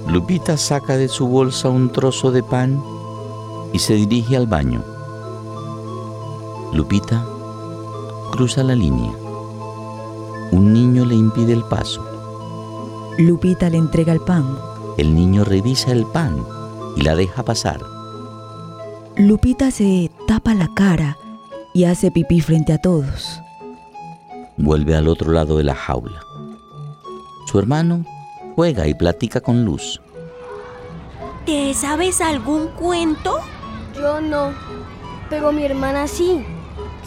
Lupita 0.08 0.58
saca 0.58 0.98
de 0.98 1.08
su 1.08 1.28
bolsa 1.28 1.70
un 1.70 1.92
trozo 1.92 2.32
de 2.32 2.44
pan 2.44 2.82
y 3.74 3.80
se 3.80 3.96
dirige 3.96 4.38
al 4.38 4.48
baño. 4.48 4.84
Lupita 6.74 7.26
cruza 8.32 8.64
la 8.64 8.76
línea. 8.76 9.12
Un 10.52 10.74
niño 10.74 11.06
le 11.06 11.16
impide 11.16 11.54
el 11.54 11.64
paso. 11.64 12.06
Lupita 13.18 13.70
le 13.70 13.78
entrega 13.78 14.14
el 14.14 14.22
pan. 14.22 14.58
El 14.98 15.14
niño 15.16 15.44
revisa 15.44 15.92
el 15.92 16.06
pan 16.06 16.46
y 16.96 17.02
la 17.02 17.16
deja 17.16 17.44
pasar. 17.44 17.82
Lupita 19.18 19.72
se 19.72 20.12
tapa 20.28 20.54
la 20.54 20.70
cara 20.74 21.18
y 21.78 21.86
hace 21.86 22.10
pipí 22.10 22.42
frente 22.42 22.74
a 22.74 22.80
todos. 22.80 23.40
Vuelve 24.58 24.96
al 24.96 25.08
otro 25.08 25.32
lado 25.32 25.60
de 25.60 25.64
la 25.64 25.76
jaula. 25.76 26.24
Su 27.46 27.60
hermano 27.60 28.04
juega 28.56 28.88
y 28.88 28.96
platica 28.96 29.42
con 29.42 29.64
Luz. 29.64 30.02
¿Te 31.46 31.76
sabes 31.76 32.20
algún 32.20 32.70
cuento? 32.70 33.42
Yo 33.96 34.20
no, 34.20 34.54
pero 35.30 35.52
mi 35.52 35.66
hermana 35.66 36.08
sí. 36.08 36.44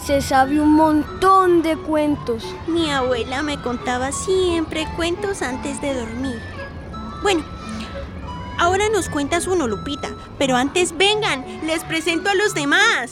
Se 0.05 0.21
sabe 0.21 0.61
un 0.61 0.71
montón 0.71 1.63
de 1.63 1.75
cuentos. 1.75 2.45
Mi 2.65 2.89
abuela 2.89 3.43
me 3.43 3.61
contaba 3.61 4.13
siempre 4.13 4.87
cuentos 4.95 5.41
antes 5.41 5.81
de 5.81 5.95
dormir. 5.95 6.39
Bueno, 7.21 7.43
ahora 8.57 8.87
nos 8.87 9.09
cuentas 9.09 9.47
uno, 9.47 9.67
Lupita, 9.67 10.11
pero 10.37 10.55
antes 10.55 10.97
vengan, 10.97 11.43
les 11.67 11.83
presento 11.83 12.29
a 12.29 12.35
los 12.35 12.53
demás. 12.53 13.11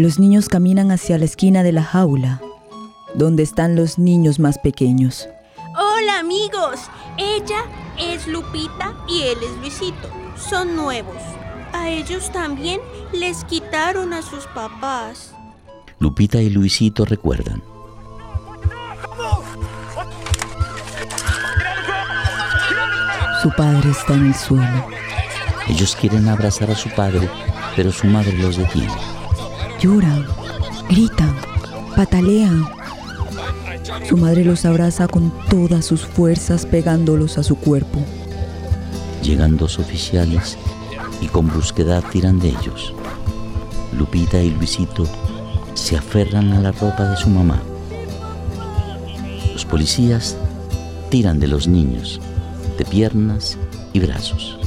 Los 0.00 0.18
niños 0.18 0.48
caminan 0.48 0.92
hacia 0.92 1.18
la 1.18 1.26
esquina 1.26 1.62
de 1.62 1.72
la 1.72 1.82
jaula, 1.82 2.40
donde 3.14 3.42
están 3.42 3.76
los 3.76 3.98
niños 3.98 4.38
más 4.38 4.58
pequeños. 4.58 5.28
Hola 5.78 6.20
amigos, 6.20 6.80
ella 7.18 7.64
es 7.98 8.26
Lupita 8.26 8.94
y 9.06 9.24
él 9.24 9.36
es 9.44 9.58
Luisito. 9.58 10.08
Son 10.38 10.74
nuevos. 10.74 11.18
A 11.74 11.90
ellos 11.90 12.32
también 12.32 12.80
les 13.12 13.44
quitaron 13.44 14.14
a 14.14 14.22
sus 14.22 14.46
papás. 14.46 15.34
Lupita 15.98 16.40
y 16.40 16.48
Luisito 16.48 17.04
recuerdan. 17.04 17.62
Su 23.42 23.50
padre 23.50 23.90
está 23.90 24.14
en 24.14 24.28
el 24.28 24.34
suelo. 24.34 24.86
Ellos 25.68 25.94
quieren 25.94 26.26
abrazar 26.26 26.70
a 26.70 26.74
su 26.74 26.88
padre, 26.88 27.28
pero 27.76 27.92
su 27.92 28.06
madre 28.06 28.32
los 28.38 28.56
detiene. 28.56 29.09
Lloran, 29.80 30.26
gritan, 30.90 31.34
patalean. 31.96 32.66
Su 34.06 34.18
madre 34.18 34.44
los 34.44 34.66
abraza 34.66 35.08
con 35.08 35.32
todas 35.48 35.86
sus 35.86 36.02
fuerzas 36.02 36.66
pegándolos 36.66 37.38
a 37.38 37.42
su 37.42 37.56
cuerpo. 37.56 37.98
Llegan 39.22 39.56
dos 39.56 39.78
oficiales 39.78 40.58
y 41.22 41.28
con 41.28 41.48
brusquedad 41.48 42.04
tiran 42.12 42.38
de 42.40 42.50
ellos. 42.50 42.92
Lupita 43.96 44.42
y 44.42 44.50
Luisito 44.50 45.06
se 45.72 45.96
aferran 45.96 46.52
a 46.52 46.60
la 46.60 46.72
ropa 46.72 47.08
de 47.08 47.16
su 47.16 47.30
mamá. 47.30 47.62
Los 49.54 49.64
policías 49.64 50.36
tiran 51.08 51.40
de 51.40 51.48
los 51.48 51.66
niños, 51.66 52.20
de 52.76 52.84
piernas 52.84 53.56
y 53.94 54.00
brazos. 54.00 54.58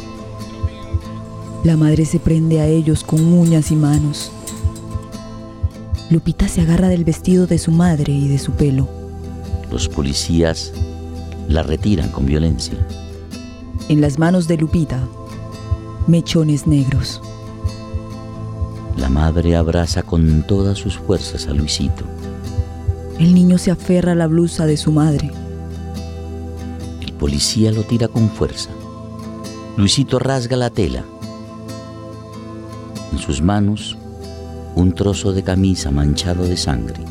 La 1.63 1.77
madre 1.77 2.05
se 2.05 2.19
prende 2.19 2.61
a 2.61 2.67
ellos 2.67 3.03
con 3.03 3.21
uñas 3.31 3.69
y 3.69 3.75
manos. 3.75 4.31
Lupita 6.09 6.47
se 6.47 6.61
agarra 6.61 6.89
del 6.89 7.05
vestido 7.05 7.47
de 7.47 7.57
su 7.57 7.71
madre 7.71 8.13
y 8.13 8.27
de 8.27 8.37
su 8.37 8.51
pelo. 8.51 8.87
Los 9.71 9.87
policías 9.87 10.71
la 11.47 11.63
retiran 11.63 12.09
con 12.09 12.25
violencia. 12.25 12.75
En 13.89 14.01
las 14.01 14.19
manos 14.19 14.47
de 14.47 14.57
Lupita, 14.57 14.99
mechones 16.07 16.67
negros. 16.67 17.21
La 18.97 19.09
madre 19.09 19.55
abraza 19.55 20.03
con 20.03 20.45
todas 20.45 20.77
sus 20.77 20.97
fuerzas 20.97 21.47
a 21.47 21.53
Luisito. 21.53 22.03
El 23.19 23.33
niño 23.33 23.57
se 23.57 23.71
aferra 23.71 24.11
a 24.11 24.15
la 24.15 24.27
blusa 24.27 24.65
de 24.65 24.77
su 24.77 24.91
madre. 24.91 25.31
El 27.01 27.13
policía 27.13 27.71
lo 27.71 27.83
tira 27.83 28.07
con 28.07 28.29
fuerza. 28.29 28.69
Luisito 29.77 30.19
rasga 30.19 30.57
la 30.57 30.69
tela. 30.69 31.03
En 33.11 33.17
sus 33.17 33.41
manos, 33.41 33.97
un 34.75 34.93
trozo 34.93 35.33
de 35.33 35.43
camisa 35.43 35.91
manchado 35.91 36.45
de 36.45 36.57
sangre. 36.57 37.03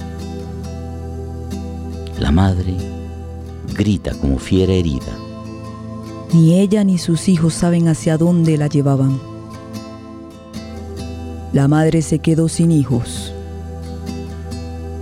La 2.19 2.31
madre 2.31 2.75
grita 3.75 4.15
como 4.15 4.39
fiera 4.39 4.73
herida. 4.73 5.13
Ni 6.33 6.59
ella 6.59 6.85
ni 6.85 6.99
sus 6.99 7.29
hijos 7.29 7.55
saben 7.55 7.89
hacia 7.89 8.17
dónde 8.17 8.57
la 8.57 8.67
llevaban. 8.67 9.21
La 11.53 11.69
madre 11.69 12.03
se 12.03 12.19
quedó 12.19 12.49
sin 12.49 12.71
hijos. 12.71 13.33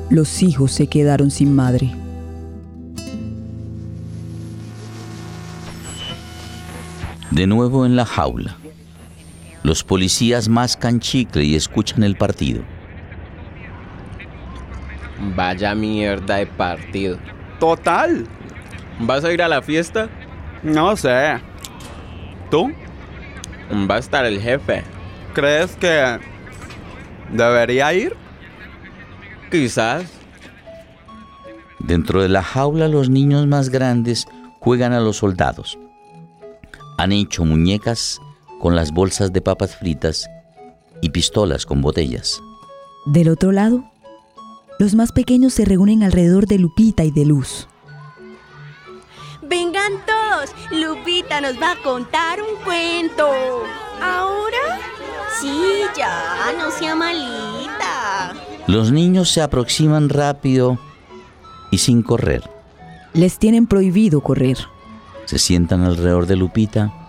Los 0.08 0.42
hijos 0.42 0.72
se 0.72 0.88
quedaron 0.88 1.30
sin 1.30 1.54
madre. 1.54 1.94
De 7.30 7.46
nuevo 7.46 7.86
en 7.86 7.94
la 7.94 8.04
jaula. 8.04 8.56
Los 9.62 9.84
policías 9.84 10.48
mascan 10.48 11.00
chicle 11.00 11.44
y 11.44 11.54
escuchan 11.54 12.02
el 12.02 12.16
partido. 12.16 12.62
Vaya 15.36 15.74
mierda 15.74 16.36
de 16.36 16.46
partido. 16.46 17.18
Total. 17.58 18.26
¿Vas 19.00 19.24
a 19.24 19.32
ir 19.32 19.42
a 19.42 19.48
la 19.48 19.60
fiesta? 19.60 20.08
No 20.62 20.96
sé. 20.96 21.38
¿Tú? 22.50 22.72
Va 23.88 23.96
a 23.96 23.98
estar 23.98 24.24
el 24.24 24.40
jefe. 24.40 24.82
¿Crees 25.34 25.76
que 25.76 26.18
debería 27.30 27.92
ir? 27.92 28.16
Quizás. 29.50 30.04
Dentro 31.78 32.22
de 32.22 32.28
la 32.28 32.42
jaula 32.42 32.88
los 32.88 33.10
niños 33.10 33.46
más 33.46 33.68
grandes 33.68 34.26
juegan 34.58 34.92
a 34.92 35.00
los 35.00 35.18
soldados. 35.18 35.78
Han 36.98 37.12
hecho 37.12 37.44
muñecas 37.44 38.20
con 38.60 38.76
las 38.76 38.92
bolsas 38.92 39.32
de 39.32 39.40
papas 39.40 39.74
fritas 39.74 40.30
y 41.00 41.08
pistolas 41.10 41.66
con 41.66 41.80
botellas. 41.80 42.40
Del 43.06 43.30
otro 43.30 43.50
lado, 43.50 43.90
los 44.78 44.94
más 44.94 45.12
pequeños 45.12 45.54
se 45.54 45.64
reúnen 45.64 46.02
alrededor 46.02 46.46
de 46.46 46.58
Lupita 46.58 47.02
y 47.04 47.10
de 47.10 47.24
Luz. 47.24 47.66
Vengan 49.42 49.92
todos, 50.06 50.50
Lupita 50.70 51.40
nos 51.40 51.60
va 51.60 51.72
a 51.72 51.82
contar 51.82 52.38
un 52.40 52.62
cuento. 52.62 53.26
¿Ahora? 54.00 54.78
Sí, 55.40 55.82
ya, 55.96 56.52
no 56.58 56.70
sea 56.70 56.94
malita. 56.94 58.34
Los 58.66 58.92
niños 58.92 59.30
se 59.30 59.40
aproximan 59.40 60.10
rápido 60.10 60.78
y 61.70 61.78
sin 61.78 62.02
correr. 62.02 62.48
Les 63.14 63.38
tienen 63.38 63.66
prohibido 63.66 64.20
correr. 64.20 64.58
Se 65.24 65.38
sientan 65.38 65.82
alrededor 65.82 66.26
de 66.26 66.36
Lupita 66.36 66.99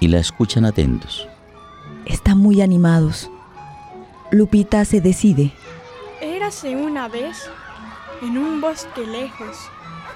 y 0.00 0.08
la 0.08 0.18
escuchan 0.18 0.64
atentos. 0.64 1.28
Están 2.04 2.38
muy 2.38 2.60
animados. 2.60 3.30
Lupita 4.30 4.84
se 4.84 5.00
decide. 5.00 5.52
Érase 6.20 6.76
una 6.76 7.08
vez, 7.08 7.50
en 8.22 8.38
un 8.38 8.60
bosque 8.60 9.06
lejos, 9.06 9.56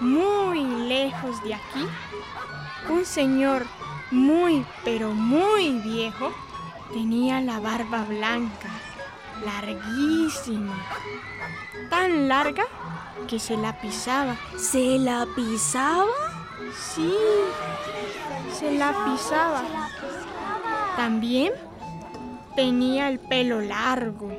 muy 0.01 0.64
lejos 0.88 1.42
de 1.45 1.55
aquí, 1.55 1.87
un 2.90 3.05
señor 3.05 3.64
muy, 4.11 4.66
pero 4.85 5.12
muy 5.12 5.79
viejo 5.81 6.33
tenía 6.92 7.40
la 7.40 7.61
barba 7.61 8.05
blanca, 8.05 8.68
larguísima, 9.45 10.75
tan 11.88 12.29
larga 12.29 12.64
que 13.29 13.38
se 13.38 13.57
la 13.57 13.81
pisaba. 13.81 14.37
¿Se 14.59 14.99
la 14.99 15.27
pisaba? 15.35 16.07
Sí, 16.77 17.12
se 18.58 18.72
la 18.76 18.94
pisaba. 19.04 19.62
También 20.96 21.52
tenía 22.54 23.08
el 23.08 23.18
pelo 23.18 23.60
largo, 23.60 24.30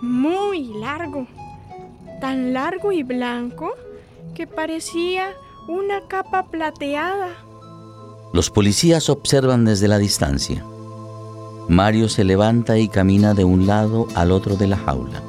muy 0.00 0.68
largo, 0.74 1.26
tan 2.20 2.52
largo 2.52 2.92
y 2.92 3.02
blanco 3.02 3.72
que 4.34 4.46
parecía 4.46 5.34
una 5.68 6.06
capa 6.08 6.46
plateada. 6.48 7.28
Los 8.32 8.50
policías 8.50 9.10
observan 9.10 9.64
desde 9.64 9.88
la 9.88 9.98
distancia. 9.98 10.64
Mario 11.68 12.08
se 12.08 12.24
levanta 12.24 12.78
y 12.78 12.88
camina 12.88 13.34
de 13.34 13.44
un 13.44 13.66
lado 13.66 14.08
al 14.14 14.32
otro 14.32 14.56
de 14.56 14.66
la 14.66 14.76
jaula. 14.76 15.22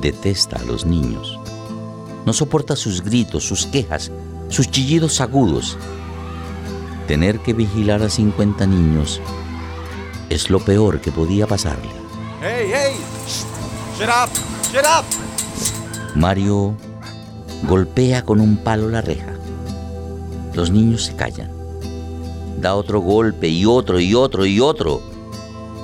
Detesta 0.00 0.56
a 0.56 0.64
los 0.64 0.86
niños. 0.86 1.38
No 2.26 2.32
soporta 2.32 2.74
sus 2.74 3.02
gritos, 3.02 3.44
sus 3.44 3.66
quejas, 3.66 4.10
sus 4.48 4.70
chillidos 4.70 5.20
agudos. 5.20 5.78
Tener 7.06 7.40
que 7.40 7.52
vigilar 7.52 8.02
a 8.02 8.08
50 8.08 8.66
niños 8.66 9.20
es 10.30 10.48
lo 10.48 10.58
peor 10.58 11.00
que 11.00 11.12
podía 11.12 11.46
pasarle. 11.46 11.90
¡Hey, 12.40 12.70
hey! 12.72 12.96
¡Shut 13.98 14.08
up! 14.08 14.30
¡Shut 14.72 14.84
up! 14.84 15.04
Mario 16.14 16.74
golpea 17.68 18.24
con 18.24 18.40
un 18.40 18.56
palo 18.56 18.88
la 18.88 19.02
reja. 19.02 19.34
Los 20.54 20.70
niños 20.70 21.04
se 21.04 21.16
callan. 21.16 21.50
Da 22.60 22.74
otro 22.74 23.00
golpe 23.00 23.48
y 23.48 23.66
otro 23.66 24.00
y 24.00 24.14
otro 24.14 24.46
y 24.46 24.60
otro 24.60 25.02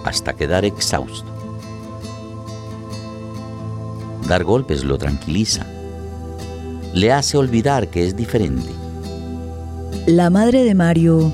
hasta 0.04 0.32
quedar 0.32 0.64
exhausto. 0.64 1.30
Dar 4.26 4.44
golpes 4.44 4.84
lo 4.84 4.96
tranquiliza. 4.96 5.66
Le 6.94 7.12
hace 7.12 7.36
olvidar 7.36 7.88
que 7.88 8.06
es 8.06 8.16
diferente. 8.16 8.79
La 10.10 10.28
madre 10.28 10.64
de 10.64 10.74
Mario 10.74 11.32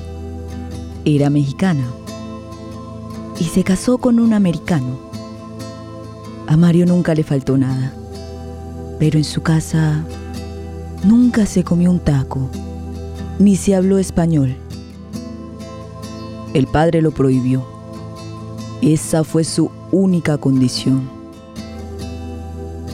era 1.03 1.31
mexicana 1.31 1.83
y 3.39 3.45
se 3.45 3.63
casó 3.63 3.97
con 3.97 4.19
un 4.19 4.33
americano. 4.33 4.99
A 6.45 6.55
Mario 6.57 6.85
nunca 6.85 7.15
le 7.15 7.23
faltó 7.23 7.57
nada, 7.57 7.91
pero 8.99 9.17
en 9.17 9.23
su 9.23 9.41
casa 9.41 10.05
nunca 11.03 11.47
se 11.47 11.63
comió 11.63 11.89
un 11.89 11.97
taco, 11.97 12.51
ni 13.39 13.55
se 13.55 13.73
habló 13.73 13.97
español. 13.97 14.55
El 16.53 16.67
padre 16.67 17.01
lo 17.01 17.09
prohibió. 17.09 17.65
Esa 18.83 19.23
fue 19.23 19.43
su 19.43 19.71
única 19.91 20.37
condición. 20.37 21.09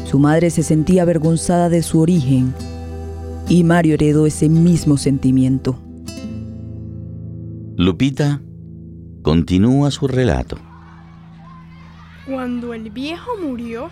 Su 0.09 0.17
madre 0.17 0.49
se 0.49 0.63
sentía 0.63 1.01
avergonzada 1.01 1.67
de 1.67 1.83
su 1.83 1.99
origen 1.99 2.55
y 3.47 3.63
Mario 3.63 3.95
heredó 3.95 4.25
ese 4.25 4.49
mismo 4.49 4.97
sentimiento. 4.97 5.79
Lupita 7.75 8.41
continúa 9.21 9.91
su 9.91 10.07
relato. 10.07 10.57
Cuando 12.25 12.73
el 12.73 12.89
viejo 12.89 13.31
murió, 13.41 13.89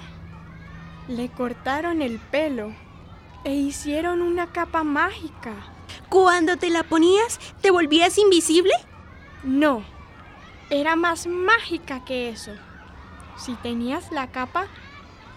le 1.08 1.30
cortaron 1.30 2.02
el 2.02 2.20
pelo 2.20 2.72
e 3.44 3.56
hicieron 3.56 4.22
una 4.22 4.48
capa 4.48 4.84
mágica. 4.84 5.54
¿Cuando 6.10 6.58
te 6.58 6.70
la 6.70 6.84
ponías, 6.84 7.40
te 7.62 7.72
volvías 7.72 8.18
invisible? 8.18 8.74
No, 9.44 9.84
era 10.70 10.96
más 10.96 11.28
mágica 11.28 12.06
que 12.06 12.30
eso. 12.30 12.52
Si 13.38 13.56
tenías 13.56 14.12
la 14.12 14.28
capa, 14.28 14.68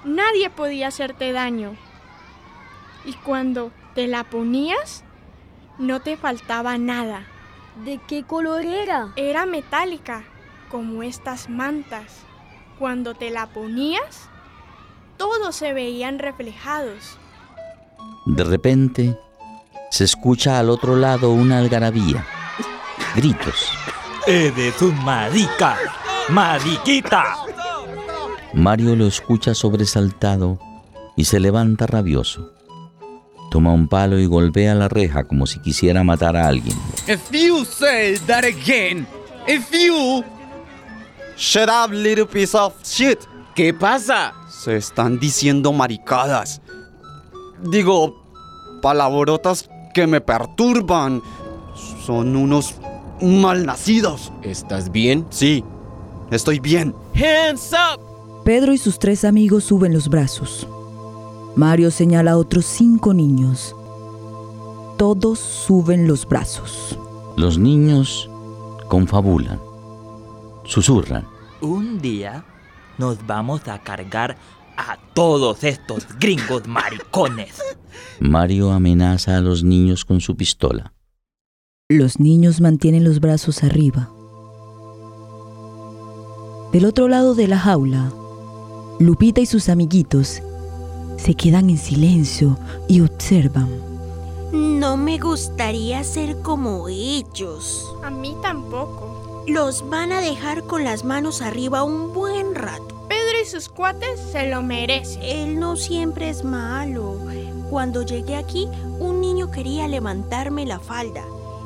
nadie 0.05 0.51
podía 0.51 0.89
hacerte 0.89 1.33
daño. 1.33 1.77
Y 3.05 3.15
cuando 3.15 3.73
te 3.95 4.07
la 4.07 4.25
ponías, 4.25 5.05
no 5.79 6.01
te 6.01 6.17
faltaba 6.17 6.79
nada. 6.79 7.27
¿De 7.85 8.01
qué 8.07 8.25
color 8.25 8.65
era? 8.65 9.13
Era 9.17 9.47
metálica, 9.47 10.25
como 10.71 11.03
estas 11.03 11.49
mantas. 11.49 12.25
Cuando 12.79 13.15
te 13.15 13.31
la 13.31 13.47
ponías, 13.47 14.29
todos 15.17 15.55
se 15.55 15.73
veían 15.73 16.19
reflejados. 16.19 17.19
De 18.27 18.45
repente, 18.45 19.19
se 19.91 20.05
escucha 20.05 20.59
al 20.59 20.71
otro 20.71 20.97
lado 20.97 21.31
una 21.31 21.59
algarabía. 21.59 22.27
Gritos. 23.15 23.69
¡Eres 24.27 24.81
un 24.83 25.05
marica! 25.05 25.77
¡Mariquita! 26.31 27.37
Mario 28.55 28.97
lo 28.97 29.07
escucha 29.07 29.55
sobresaltado 29.55 30.59
y 31.17 31.27
se 31.27 31.39
levanta 31.39 31.87
rabioso. 31.87 32.54
Toma 33.55 33.73
un 33.73 33.87
palo 33.87 34.19
y 34.19 34.27
golpea 34.27 34.75
la 34.75 34.89
reja 34.89 35.23
como 35.23 35.47
si 35.47 35.61
quisiera 35.61 36.03
matar 36.03 36.37
a 36.37 36.49
alguien. 36.49 36.77
If 37.07 37.31
you 37.31 37.65
say 37.65 38.17
that 38.27 38.43
again, 38.43 39.07
if 39.47 39.71
you... 39.71 40.25
Shut 41.37 41.69
up, 41.69 41.93
little 41.93 42.27
piece 42.27 42.57
of 42.57 42.75
shit. 42.83 43.21
¿Qué 43.55 43.73
pasa? 43.73 44.35
Se 44.51 44.75
están 44.75 45.21
diciendo 45.21 45.73
maricadas. 45.73 46.63
Digo, 47.63 48.25
palabrotas 48.83 49.71
que 49.95 50.09
me 50.09 50.21
perturban. 50.21 51.23
Son 52.05 52.35
unos 52.35 52.75
malnacidos. 53.23 54.33
¿Estás 54.43 54.91
bien? 54.91 55.29
Sí, 55.31 55.63
estoy 56.33 56.59
bien. 56.59 56.93
Hands 57.15 57.71
up! 57.73 58.01
Pedro 58.45 58.73
y 58.73 58.79
sus 58.79 58.99
tres 58.99 59.25
amigos 59.25 59.63
suben 59.63 59.93
los 59.93 60.09
brazos. 60.09 60.67
Mario 61.57 61.93
señala 61.93 62.33
a 62.33 62.37
otros 62.37 62.65
cinco 62.65 63.15
niños. 63.15 63.77
Todos 64.99 65.39
suben 65.39 66.09
los 66.09 66.27
brazos. 66.27 66.99
Los 67.37 67.59
niños 67.59 68.29
confabulan, 68.89 69.61
susurran. 70.65 71.27
Un 71.61 72.01
día 72.01 72.45
nos 72.99 73.25
vamos 73.25 73.69
a 73.69 73.79
cargar 73.79 74.37
a 74.77 74.99
todos 75.15 75.63
estos 75.63 76.07
gringos 76.19 76.67
maricones. 76.67 77.61
Mario 78.19 78.73
amenaza 78.73 79.37
a 79.37 79.41
los 79.41 79.63
niños 79.63 80.05
con 80.05 80.21
su 80.21 80.37
pistola. 80.37 80.93
Los 81.89 82.19
niños 82.19 82.61
mantienen 82.61 83.05
los 83.05 83.21
brazos 83.21 83.63
arriba. 83.63 84.11
Del 86.73 86.87
otro 86.87 87.07
lado 87.07 87.37
de 87.37 87.47
la 87.47 87.59
jaula, 87.59 88.11
Lupita 88.99 89.41
y 89.41 89.47
sus 89.47 89.69
amiguitos 89.69 90.43
se 91.17 91.35
quedan 91.35 91.71
en 91.71 91.79
silencio 91.79 92.59
y 92.89 93.01
observan. 93.01 93.69
No 94.53 94.97
me 94.97 95.19
gustaría 95.19 96.05
ser 96.05 96.41
como 96.41 96.89
ellos. 96.89 97.95
A 98.05 98.11
mí 98.11 98.37
tampoco. 98.43 99.45
Los 99.47 99.89
van 99.89 100.13
a 100.13 100.21
dejar 100.21 100.63
con 100.65 100.85
las 100.85 101.05
manos 101.05 101.43
arriba 101.43 101.85
un 101.85 102.13
buen 102.13 102.55
rato. 102.55 103.07
Pedro 103.09 103.43
y 103.43 103.47
sus 103.47 103.69
cuates 103.69 104.21
se 104.33 104.49
lo 104.49 104.63
merecen. 104.63 105.23
Él 105.23 105.61
no 105.61 105.77
siempre 105.77 106.29
es 106.29 106.45
malo. 106.45 107.17
Cuando 107.71 108.03
llegué 108.03 108.37
aquí, 108.37 108.69
un 108.99 109.21
niño 109.21 109.51
quería 109.51 109.89
levantarme 109.89 110.65
la 110.67 110.79
falda 110.79 111.25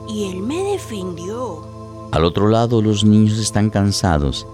y 0.09 0.31
él 0.31 0.41
me 0.41 0.63
defendió. 0.73 2.09
Al 2.13 2.25
otro 2.25 2.49
lado 2.49 2.81
los 2.81 3.05
niños 3.05 3.39
están 3.39 3.69
cansados 3.69 4.47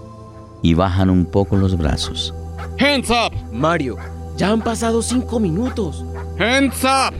y 0.61 0.73
bajan 0.73 1.09
un 1.09 1.25
poco 1.25 1.55
los 1.55 1.77
brazos. 1.77 2.33
Hands 2.79 3.09
up. 3.09 3.31
Mario, 3.53 3.97
ya 4.37 4.49
han 4.51 4.61
pasado 4.61 5.01
cinco 5.01 5.39
minutos. 5.39 6.05
Hands 6.39 6.83
up. 6.83 7.13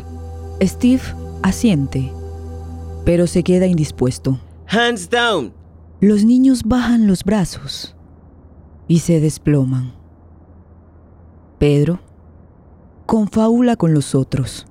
Steve 0.62 1.02
asiente, 1.44 2.12
pero 3.06 3.28
se 3.28 3.44
queda 3.44 3.66
indispuesto. 3.68 4.40
Hands 4.68 5.10
down. 5.10 5.54
Los 6.02 6.26
niños 6.26 6.64
bajan 6.64 7.08
los 7.08 7.24
brazos 7.24 7.96
y 8.88 9.00
se 9.00 9.20
desploman. 9.20 9.94
Pedro 11.58 12.00
confabula 13.06 13.76
con 13.76 13.94
los 13.94 14.16
otros. 14.16 14.66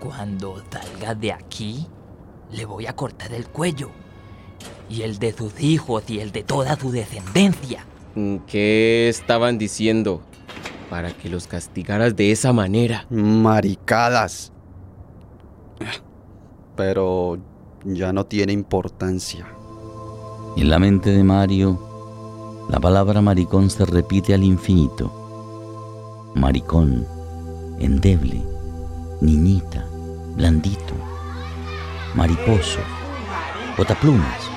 Cuando 0.00 0.62
salga 0.70 1.14
de 1.14 1.32
aquí, 1.32 1.86
le 2.52 2.64
voy 2.64 2.86
a 2.86 2.96
cortar 2.96 3.32
el 3.32 3.46
cuello. 3.46 3.90
Y 4.88 5.02
el 5.02 5.18
de 5.18 5.32
sus 5.32 5.60
hijos 5.60 6.04
y 6.08 6.20
el 6.20 6.32
de 6.32 6.42
toda 6.42 6.76
su 6.76 6.90
descendencia. 6.90 7.86
¿Qué 8.46 9.08
estaban 9.08 9.58
diciendo? 9.58 10.22
Para 10.94 11.10
que 11.10 11.28
los 11.28 11.48
castigaras 11.48 12.14
de 12.14 12.30
esa 12.30 12.52
manera. 12.52 13.04
Maricadas. 13.10 14.52
Pero 16.76 17.36
ya 17.84 18.12
no 18.12 18.26
tiene 18.26 18.52
importancia. 18.52 19.44
En 20.56 20.70
la 20.70 20.78
mente 20.78 21.10
de 21.10 21.24
Mario, 21.24 22.64
la 22.70 22.78
palabra 22.78 23.20
maricón 23.20 23.70
se 23.70 23.84
repite 23.84 24.34
al 24.34 24.44
infinito. 24.44 26.30
Maricón, 26.36 27.04
endeble, 27.80 28.40
niñita, 29.20 29.84
blandito, 30.36 30.94
mariposo, 32.14 32.78
botaplumas. 33.76 34.48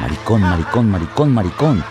Maricón, 0.00 0.40
maricón, 0.40 0.90
maricón, 0.90 1.34
maricón. 1.34 1.84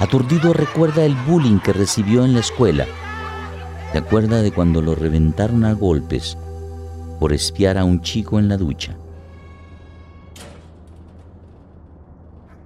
Aturdido 0.00 0.52
recuerda 0.52 1.04
el 1.04 1.14
bullying 1.14 1.60
que 1.60 1.72
recibió 1.72 2.24
en 2.24 2.34
la 2.34 2.40
escuela. 2.40 2.88
Se 3.94 3.98
acuerda 3.98 4.42
de 4.42 4.50
cuando 4.50 4.82
lo 4.82 4.96
reventaron 4.96 5.64
a 5.64 5.72
golpes 5.72 6.36
por 7.20 7.32
espiar 7.32 7.78
a 7.78 7.84
un 7.84 8.00
chico 8.00 8.40
en 8.40 8.48
la 8.48 8.56
ducha. 8.56 8.96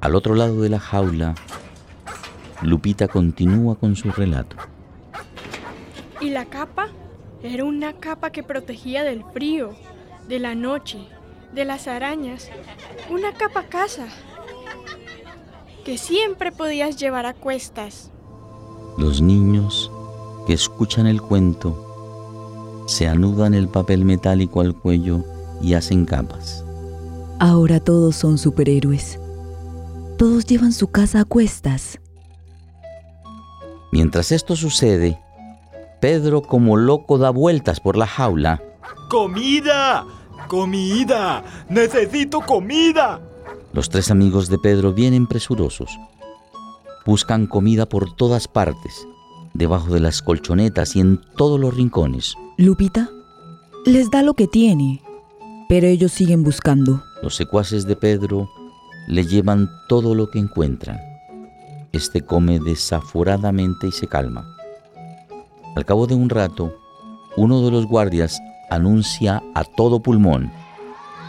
Al 0.01 0.14
otro 0.14 0.35
lado 0.35 0.62
de 0.62 0.71
la 0.71 0.81
jaula, 0.81 1.35
Lupita 2.62 3.09
continúa 3.09 3.79
con 3.79 3.95
su 3.95 4.11
relato. 4.11 4.57
¿Y 6.23 6.31
la 6.31 6.47
capa? 6.47 6.88
Era 7.43 7.64
una 7.64 7.93
capa 7.93 8.31
que 8.31 8.43
protegía 8.43 9.05
del 9.05 9.23
frío, 9.23 9.75
de 10.29 10.38
la 10.38 10.55
noche, 10.55 10.99
de 11.53 11.67
las 11.67 11.88
arañas. 11.88 12.49
Una 13.11 13.35
capa 13.35 13.64
casa 13.64 14.07
que 15.85 15.99
siempre 15.99 16.53
podías 16.53 16.97
llevar 16.97 17.27
a 17.27 17.35
cuestas. 17.35 18.12
Los 18.97 19.21
niños 19.21 19.91
que 20.49 20.55
escuchan 20.55 21.07
el 21.07 21.21
cuento 21.21 21.85
se 22.87 23.07
anudan 23.07 23.53
el 23.53 23.69
papel 23.69 24.07
metálico 24.07 24.63
al 24.63 24.75
cuello 24.75 25.23
y 25.61 25.75
hacen 25.75 26.07
capas. 26.07 26.65
Ahora 27.39 27.81
todos 27.81 28.17
son 28.17 28.39
superhéroes. 28.39 29.21
Todos 30.17 30.47
llevan 30.47 30.73
su 30.73 30.91
casa 30.91 31.21
a 31.21 31.25
cuestas. 31.27 32.01
Mientras 33.93 34.33
esto 34.33 34.57
sucede, 34.57 35.21
Pedro 36.01 36.41
como 36.41 36.79
loco 36.79 37.19
da 37.19 37.29
vueltas 37.29 37.79
por 37.79 37.99
la 37.99 38.07
jaula. 38.07 38.63
¡Comida! 39.11 40.07
¡Comida! 40.49 41.45
¡Necesito 41.69 42.41
comida! 42.41 43.21
Los 43.75 43.91
tres 43.91 44.11
amigos 44.11 44.49
de 44.49 44.57
Pedro 44.59 44.95
vienen 44.95 45.27
presurosos. 45.27 45.91
Buscan 47.05 47.47
comida 47.47 47.87
por 47.87 48.17
todas 48.17 48.49
partes, 48.49 49.07
debajo 49.55 49.93
de 49.93 50.01
las 50.01 50.23
colchonetas 50.23 50.97
y 50.97 51.01
en 51.01 51.21
todos 51.37 51.59
los 51.59 51.75
rincones. 51.75 52.35
Lupita 52.57 53.11
les 53.85 54.11
da 54.11 54.23
lo 54.23 54.35
que 54.35 54.47
tiene, 54.47 55.03
pero 55.69 55.87
ellos 55.87 56.13
siguen 56.13 56.43
buscando. 56.43 57.03
Los 57.23 57.37
secuaces 57.37 57.87
de 57.87 57.97
Pedro 57.97 58.49
le 59.07 59.25
llevan 59.25 59.71
todo 59.89 60.15
lo 60.15 60.31
que 60.31 60.39
encuentran. 60.39 60.99
Este 61.93 62.23
come 62.23 62.61
desaforadamente 62.61 63.87
y 63.89 63.93
se 63.93 64.07
calma. 64.07 64.55
Al 65.75 65.85
cabo 65.85 66.07
de 66.07 66.15
un 66.15 66.29
rato, 66.29 66.75
uno 67.37 67.63
de 67.63 67.71
los 67.71 67.87
guardias 67.87 68.41
anuncia 68.69 69.43
a 69.55 69.65
todo 69.65 70.01
pulmón. 70.01 70.53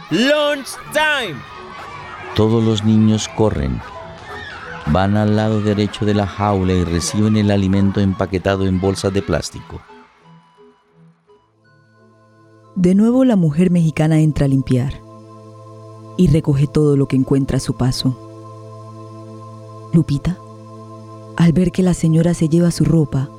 ¡Lunch 0.10 0.70
time! 0.92 1.40
Todos 2.36 2.64
los 2.64 2.84
niños 2.84 3.30
corren. 3.30 3.80
Van 4.92 5.18
al 5.18 5.36
lado 5.36 5.62
derecho 5.62 6.04
de 6.04 6.16
la 6.16 6.26
jaula 6.26 6.74
y 6.74 6.84
reciben 6.84 7.38
el 7.38 7.52
alimento 7.52 8.00
empaquetado 8.00 8.66
en 8.66 8.82
bolsas 8.82 9.14
de 9.14 9.22
plástico. 9.22 9.80
De 12.76 12.96
nuevo 12.96 13.24
la 13.24 13.36
mujer 13.36 13.70
mexicana 13.70 14.20
entra 14.20 14.46
a 14.46 14.48
limpiar 14.48 15.00
y 16.18 16.28
recoge 16.28 16.66
todo 16.66 16.98
lo 16.98 17.08
que 17.08 17.18
encuentra 17.18 17.58
a 17.58 17.60
su 17.60 17.78
paso. 17.78 18.18
Lupita, 19.94 20.40
al 21.38 21.54
ver 21.54 21.72
que 21.72 21.84
la 21.84 21.94
señora 21.94 22.34
se 22.34 22.50
lleva 22.50 22.72
su 22.72 22.84
ropa, 22.84 23.30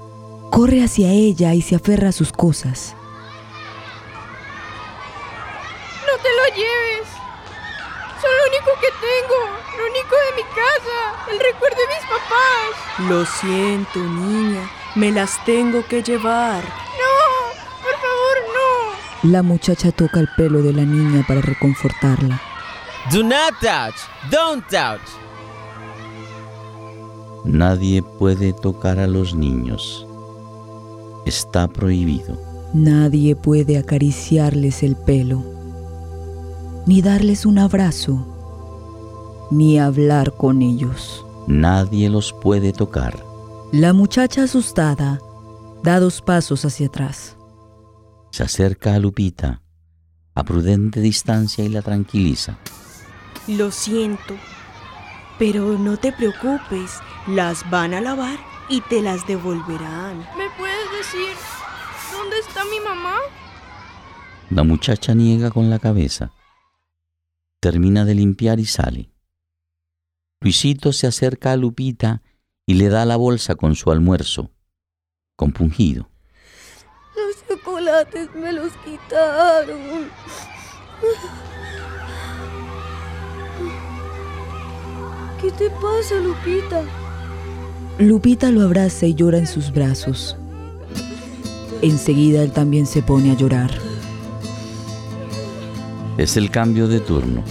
corre 0.50 0.84
hacia 0.84 1.10
ella 1.10 1.52
y 1.54 1.62
se 1.62 1.74
aferra 1.74 2.10
a 2.10 2.12
sus 2.12 2.30
cosas. 2.32 2.94
¡No 6.06 6.22
te 6.22 6.28
lo 6.28 6.44
lleves! 6.54 7.08
Son 8.20 8.30
lo 8.38 8.44
único 8.50 8.70
que 8.80 8.90
tengo, 9.00 9.69
lo 9.80 9.86
único 9.86 10.14
de 10.26 10.36
mi 10.36 10.42
casa, 10.42 11.32
el 11.32 11.38
recuerdo 11.38 11.76
de 11.76 11.86
mis 11.94 12.04
papás. 12.06 13.08
Lo 13.08 13.24
siento, 13.24 13.98
niña, 13.98 14.70
me 14.94 15.10
las 15.10 15.42
tengo 15.44 15.86
que 15.86 16.02
llevar. 16.02 16.62
No, 16.64 17.82
por 17.82 17.94
favor, 17.94 18.36
no. 19.22 19.30
La 19.30 19.42
muchacha 19.42 19.90
toca 19.92 20.20
el 20.20 20.28
pelo 20.36 20.62
de 20.62 20.72
la 20.72 20.84
niña 20.84 21.24
para 21.26 21.40
reconfortarla. 21.40 22.40
Do 23.12 23.22
not 23.22 23.54
touch, 23.60 23.96
don't 24.30 24.66
touch. 24.68 25.00
Nadie 27.44 28.02
puede 28.02 28.52
tocar 28.52 28.98
a 28.98 29.06
los 29.06 29.34
niños. 29.34 30.06
Está 31.24 31.68
prohibido. 31.68 32.38
Nadie 32.74 33.34
puede 33.34 33.78
acariciarles 33.78 34.82
el 34.82 34.94
pelo, 34.94 35.42
ni 36.86 37.02
darles 37.02 37.44
un 37.44 37.58
abrazo, 37.58 38.29
ni 39.50 39.78
hablar 39.78 40.36
con 40.36 40.62
ellos. 40.62 41.24
Nadie 41.46 42.08
los 42.08 42.32
puede 42.32 42.72
tocar. 42.72 43.24
La 43.72 43.92
muchacha 43.92 44.44
asustada 44.44 45.20
da 45.82 46.00
dos 46.00 46.20
pasos 46.22 46.64
hacia 46.64 46.86
atrás. 46.86 47.36
Se 48.30 48.42
acerca 48.42 48.94
a 48.94 48.98
Lupita 48.98 49.62
a 50.34 50.44
prudente 50.44 51.00
distancia 51.00 51.64
y 51.64 51.68
la 51.68 51.82
tranquiliza. 51.82 52.58
Lo 53.46 53.70
siento, 53.70 54.34
pero 55.38 55.78
no 55.78 55.96
te 55.96 56.12
preocupes, 56.12 57.00
las 57.26 57.68
van 57.70 57.94
a 57.94 58.00
lavar 58.00 58.38
y 58.68 58.80
te 58.82 59.02
las 59.02 59.26
devolverán. 59.26 60.18
¿Me 60.38 60.48
puedes 60.56 60.90
decir 60.96 61.34
dónde 62.12 62.38
está 62.38 62.64
mi 62.64 62.80
mamá? 62.80 63.16
La 64.50 64.62
muchacha 64.62 65.14
niega 65.14 65.50
con 65.50 65.70
la 65.70 65.78
cabeza. 65.78 66.32
Termina 67.60 68.04
de 68.04 68.14
limpiar 68.14 68.58
y 68.60 68.66
sale. 68.66 69.10
Luisito 70.42 70.94
se 70.94 71.06
acerca 71.06 71.52
a 71.52 71.56
Lupita 71.56 72.22
y 72.66 72.74
le 72.74 72.88
da 72.88 73.04
la 73.04 73.16
bolsa 73.16 73.56
con 73.56 73.74
su 73.74 73.90
almuerzo, 73.90 74.50
compungido. 75.36 76.08
Los 77.14 77.46
chocolates 77.46 78.34
me 78.34 78.50
los 78.52 78.72
quitaron. 78.84 80.08
¿Qué 85.42 85.50
te 85.50 85.68
pasa, 85.68 86.14
Lupita? 86.22 86.84
Lupita 87.98 88.50
lo 88.50 88.62
abraza 88.62 89.04
y 89.04 89.14
llora 89.14 89.36
en 89.36 89.46
sus 89.46 89.70
brazos. 89.70 90.38
Enseguida 91.82 92.42
él 92.42 92.52
también 92.52 92.86
se 92.86 93.02
pone 93.02 93.30
a 93.30 93.34
llorar. 93.34 93.70
Es 96.16 96.38
el 96.38 96.50
cambio 96.50 96.88
de 96.88 97.00
turno. 97.00 97.44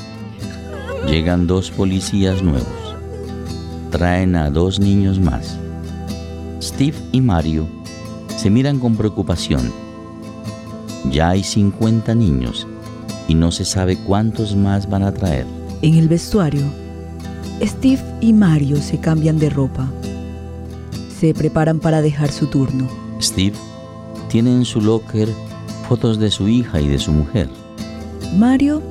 Llegan 1.07 1.47
dos 1.47 1.71
policías 1.71 2.43
nuevos. 2.43 2.67
Traen 3.91 4.35
a 4.35 4.49
dos 4.49 4.79
niños 4.79 5.19
más. 5.19 5.57
Steve 6.61 6.95
y 7.11 7.21
Mario 7.21 7.67
se 8.37 8.49
miran 8.49 8.79
con 8.79 8.95
preocupación. 8.95 9.71
Ya 11.11 11.29
hay 11.29 11.43
50 11.43 12.13
niños 12.15 12.67
y 13.27 13.33
no 13.35 13.51
se 13.51 13.65
sabe 13.65 13.97
cuántos 13.97 14.55
más 14.55 14.89
van 14.89 15.03
a 15.03 15.13
traer. 15.13 15.45
En 15.81 15.95
el 15.95 16.07
vestuario, 16.07 16.63
Steve 17.61 18.01
y 18.21 18.33
Mario 18.33 18.77
se 18.77 18.99
cambian 18.99 19.39
de 19.39 19.49
ropa. 19.49 19.89
Se 21.19 21.33
preparan 21.33 21.79
para 21.79 22.01
dejar 22.01 22.31
su 22.31 22.47
turno. 22.47 22.87
Steve 23.21 23.55
tiene 24.29 24.51
en 24.51 24.65
su 24.65 24.79
locker 24.81 25.27
fotos 25.87 26.19
de 26.19 26.29
su 26.29 26.47
hija 26.47 26.79
y 26.79 26.87
de 26.87 26.99
su 26.99 27.11
mujer. 27.11 27.49
Mario 28.37 28.81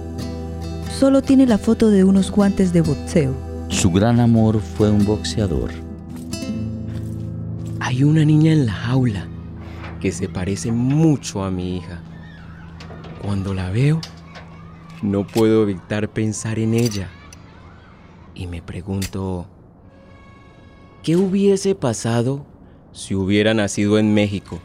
solo 0.99 1.23
tiene 1.23 1.47
la 1.47 1.59
foto 1.59 1.91
de 1.91 2.03
unos 2.03 2.33
guantes 2.33 2.73
de 2.73 2.81
boxeo. 2.81 3.33
Su 3.69 3.93
gran 3.93 4.19
amor 4.19 4.61
fue 4.61 4.91
un 4.91 5.05
boxeador. 5.05 5.71
Hay 7.79 8.03
una 8.03 8.25
niña 8.25 8.53
en 8.53 8.67
la 8.67 8.73
jaula 8.73 9.29
que 10.01 10.11
se 10.11 10.29
parece 10.29 10.73
mucho 10.73 11.45
a 11.45 11.53
mi 11.53 11.77
hija. 11.77 12.01
Cuando 13.23 13.55
la 13.55 13.71
veo, 13.71 14.01
no 15.01 15.25
puedo 15.25 15.63
evitar 15.63 16.09
pensar 16.09 16.59
en 16.59 16.75
ella. 16.75 17.09
Y 18.35 18.49
me 18.49 18.61
pregunto, 18.61 19.47
¿qué 21.05 21.15
hubiese 21.15 21.77
pasado 21.77 22.45
si 22.91 23.15
hubiera 23.15 23.55
nacido 23.55 24.01
en 24.01 24.15
México? 24.15 24.59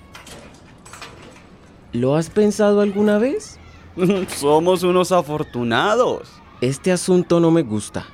¿Lo 1.91 2.15
has 2.15 2.31
pensado 2.31 2.81
alguna 2.81 3.19
vez? 3.19 3.59
Somos 4.27 4.83
unos 4.83 5.11
afortunados. 5.11 6.29
Este 6.61 6.91
asunto 6.91 7.39
no 7.39 7.51
me 7.51 7.61
gusta. 7.61 8.05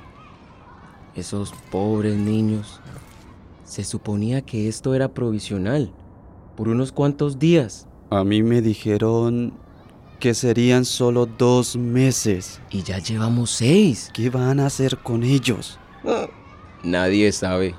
Esos 1.14 1.52
pobres 1.70 2.16
niños. 2.16 2.80
Se 3.64 3.84
suponía 3.84 4.42
que 4.42 4.68
esto 4.68 4.94
era 4.94 5.12
provisional, 5.12 5.92
por 6.56 6.68
unos 6.68 6.92
cuantos 6.92 7.38
días. 7.38 7.86
A 8.10 8.24
mí 8.24 8.42
me 8.42 8.60
dijeron 8.60 9.52
que 10.18 10.34
serían 10.34 10.84
solo 10.84 11.26
dos 11.26 11.76
meses. 11.76 12.60
Y 12.70 12.82
ya 12.82 12.98
llevamos 12.98 13.50
seis. 13.50 14.10
¿Qué 14.12 14.28
van 14.28 14.60
a 14.60 14.66
hacer 14.66 14.98
con 14.98 15.22
ellos? 15.22 15.78
Nadie 16.82 17.30
sabe. 17.32 17.74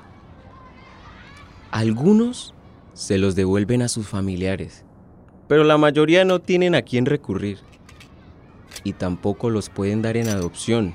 Algunos 1.70 2.54
se 2.92 3.18
los 3.18 3.34
devuelven 3.34 3.82
a 3.82 3.88
sus 3.88 4.06
familiares, 4.06 4.84
pero 5.48 5.64
la 5.64 5.78
mayoría 5.78 6.24
no 6.24 6.38
tienen 6.40 6.74
a 6.74 6.82
quién 6.82 7.06
recurrir. 7.06 7.58
Y 8.84 8.94
tampoco 8.94 9.50
los 9.50 9.68
pueden 9.68 10.02
dar 10.02 10.16
en 10.16 10.28
adopción. 10.28 10.94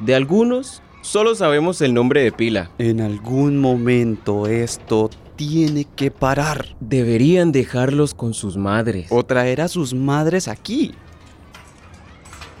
De 0.00 0.14
algunos 0.14 0.82
solo 1.02 1.34
sabemos 1.34 1.80
el 1.80 1.94
nombre 1.94 2.22
de 2.22 2.32
pila. 2.32 2.70
En 2.78 3.00
algún 3.00 3.58
momento 3.58 4.46
esto 4.46 5.10
tiene 5.36 5.84
que 5.84 6.10
parar. 6.10 6.76
Deberían 6.80 7.52
dejarlos 7.52 8.14
con 8.14 8.34
sus 8.34 8.56
madres. 8.56 9.06
O 9.10 9.24
traer 9.24 9.60
a 9.60 9.68
sus 9.68 9.94
madres 9.94 10.48
aquí. 10.48 10.94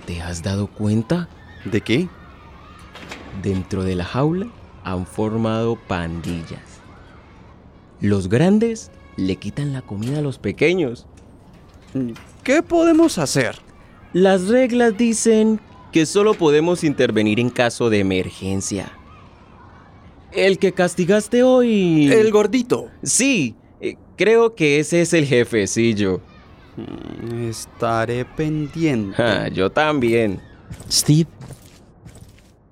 ¿Te 0.06 0.20
has 0.20 0.42
dado 0.42 0.66
cuenta? 0.66 1.28
¿De 1.64 1.80
qué? 1.80 2.08
Dentro 3.42 3.82
de 3.82 3.96
la 3.96 4.04
jaula 4.04 4.48
han 4.84 5.06
formado 5.06 5.76
pandillas. 5.76 6.80
Los 8.00 8.28
grandes 8.28 8.90
le 9.16 9.36
quitan 9.36 9.72
la 9.72 9.82
comida 9.82 10.18
a 10.18 10.22
los 10.22 10.38
pequeños. 10.38 11.06
¿Qué 12.44 12.62
podemos 12.62 13.16
hacer? 13.16 13.56
Las 14.12 14.48
reglas 14.48 14.96
dicen 14.98 15.60
que 15.92 16.04
solo 16.04 16.34
podemos 16.34 16.84
intervenir 16.84 17.40
en 17.40 17.48
caso 17.48 17.88
de 17.88 18.00
emergencia. 18.00 18.92
El 20.30 20.58
que 20.58 20.72
castigaste 20.72 21.42
hoy... 21.42 22.12
El 22.12 22.30
gordito. 22.30 22.90
Sí, 23.02 23.56
eh, 23.80 23.96
creo 24.16 24.54
que 24.54 24.78
ese 24.78 25.00
es 25.00 25.14
el 25.14 25.24
jefecillo. 25.24 26.20
Mm, 26.76 27.48
estaré 27.48 28.26
pendiente. 28.26 29.22
Ah, 29.22 29.48
yo 29.48 29.70
también. 29.70 30.40
Steve 30.90 31.30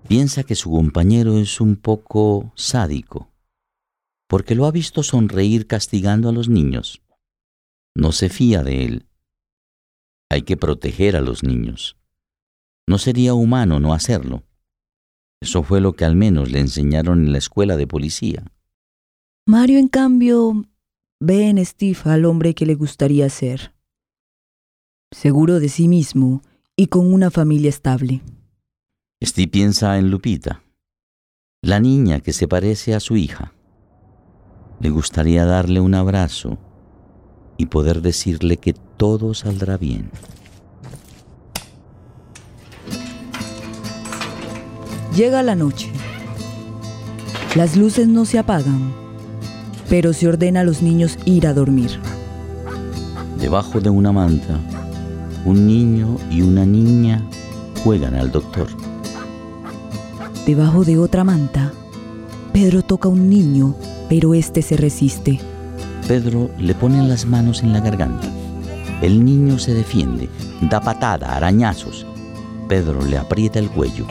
piensa 0.06 0.42
que 0.42 0.54
su 0.54 0.70
compañero 0.70 1.38
es 1.38 1.62
un 1.62 1.76
poco 1.76 2.52
sádico, 2.56 3.30
porque 4.28 4.54
lo 4.54 4.66
ha 4.66 4.70
visto 4.70 5.02
sonreír 5.02 5.66
castigando 5.66 6.28
a 6.28 6.32
los 6.32 6.50
niños. 6.50 7.00
No 7.94 8.12
se 8.12 8.28
fía 8.28 8.62
de 8.62 8.84
él. 8.84 9.06
Hay 10.32 10.44
que 10.44 10.56
proteger 10.56 11.14
a 11.14 11.20
los 11.20 11.42
niños. 11.42 11.98
No 12.86 12.96
sería 12.96 13.34
humano 13.34 13.80
no 13.80 13.92
hacerlo. 13.92 14.44
Eso 15.42 15.62
fue 15.62 15.82
lo 15.82 15.92
que 15.92 16.06
al 16.06 16.16
menos 16.16 16.50
le 16.50 16.58
enseñaron 16.58 17.26
en 17.26 17.32
la 17.32 17.38
escuela 17.38 17.76
de 17.76 17.86
policía. 17.86 18.42
Mario, 19.44 19.78
en 19.78 19.88
cambio, 19.88 20.64
ve 21.20 21.50
en 21.50 21.62
Steve 21.62 21.98
al 22.04 22.24
hombre 22.24 22.54
que 22.54 22.64
le 22.64 22.74
gustaría 22.74 23.28
ser. 23.28 23.74
Seguro 25.10 25.60
de 25.60 25.68
sí 25.68 25.86
mismo 25.86 26.40
y 26.76 26.86
con 26.86 27.12
una 27.12 27.30
familia 27.30 27.68
estable. 27.68 28.22
Steve 29.22 29.48
piensa 29.48 29.98
en 29.98 30.10
Lupita, 30.10 30.62
la 31.60 31.78
niña 31.78 32.20
que 32.20 32.32
se 32.32 32.48
parece 32.48 32.94
a 32.94 33.00
su 33.00 33.18
hija. 33.18 33.52
Le 34.80 34.88
gustaría 34.88 35.44
darle 35.44 35.80
un 35.80 35.94
abrazo 35.94 36.58
y 37.62 37.66
poder 37.66 38.02
decirle 38.02 38.56
que 38.56 38.74
todo 38.96 39.34
saldrá 39.34 39.76
bien. 39.76 40.10
Llega 45.14 45.44
la 45.44 45.54
noche. 45.54 45.92
Las 47.54 47.76
luces 47.76 48.08
no 48.08 48.24
se 48.24 48.40
apagan, 48.40 48.92
pero 49.88 50.12
se 50.12 50.26
ordena 50.26 50.62
a 50.62 50.64
los 50.64 50.82
niños 50.82 51.18
ir 51.24 51.46
a 51.46 51.54
dormir. 51.54 52.00
Debajo 53.38 53.80
de 53.80 53.90
una 53.90 54.10
manta, 54.10 54.58
un 55.44 55.64
niño 55.64 56.16
y 56.28 56.42
una 56.42 56.66
niña 56.66 57.24
juegan 57.84 58.16
al 58.16 58.32
doctor. 58.32 58.66
Debajo 60.46 60.84
de 60.84 60.98
otra 60.98 61.22
manta, 61.22 61.72
Pedro 62.52 62.82
toca 62.82 63.08
a 63.08 63.12
un 63.12 63.30
niño, 63.30 63.76
pero 64.08 64.34
este 64.34 64.62
se 64.62 64.76
resiste. 64.76 65.51
Pedro 66.06 66.50
le 66.58 66.74
pone 66.74 67.06
las 67.06 67.26
manos 67.26 67.62
en 67.62 67.72
la 67.72 67.80
garganta. 67.80 68.28
El 69.00 69.24
niño 69.24 69.58
se 69.58 69.74
defiende, 69.74 70.28
da 70.62 70.80
patada, 70.80 71.36
arañazos. 71.36 72.06
Pedro 72.68 73.04
le 73.04 73.18
aprieta 73.18 73.58
el 73.58 73.70
cuello. 73.70 74.06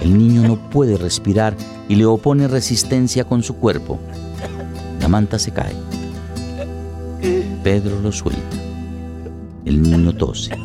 El 0.00 0.16
niño 0.18 0.42
no 0.42 0.70
puede 0.70 0.96
respirar 0.96 1.56
y 1.88 1.96
le 1.96 2.06
opone 2.06 2.48
resistencia 2.48 3.24
con 3.24 3.42
su 3.42 3.56
cuerpo. 3.56 3.98
La 5.00 5.08
manta 5.08 5.38
se 5.38 5.52
cae. 5.52 5.74
Pedro 7.62 8.00
lo 8.00 8.12
suelta. 8.12 8.56
El 9.64 9.82
niño 9.82 10.12
tose. 10.14 10.56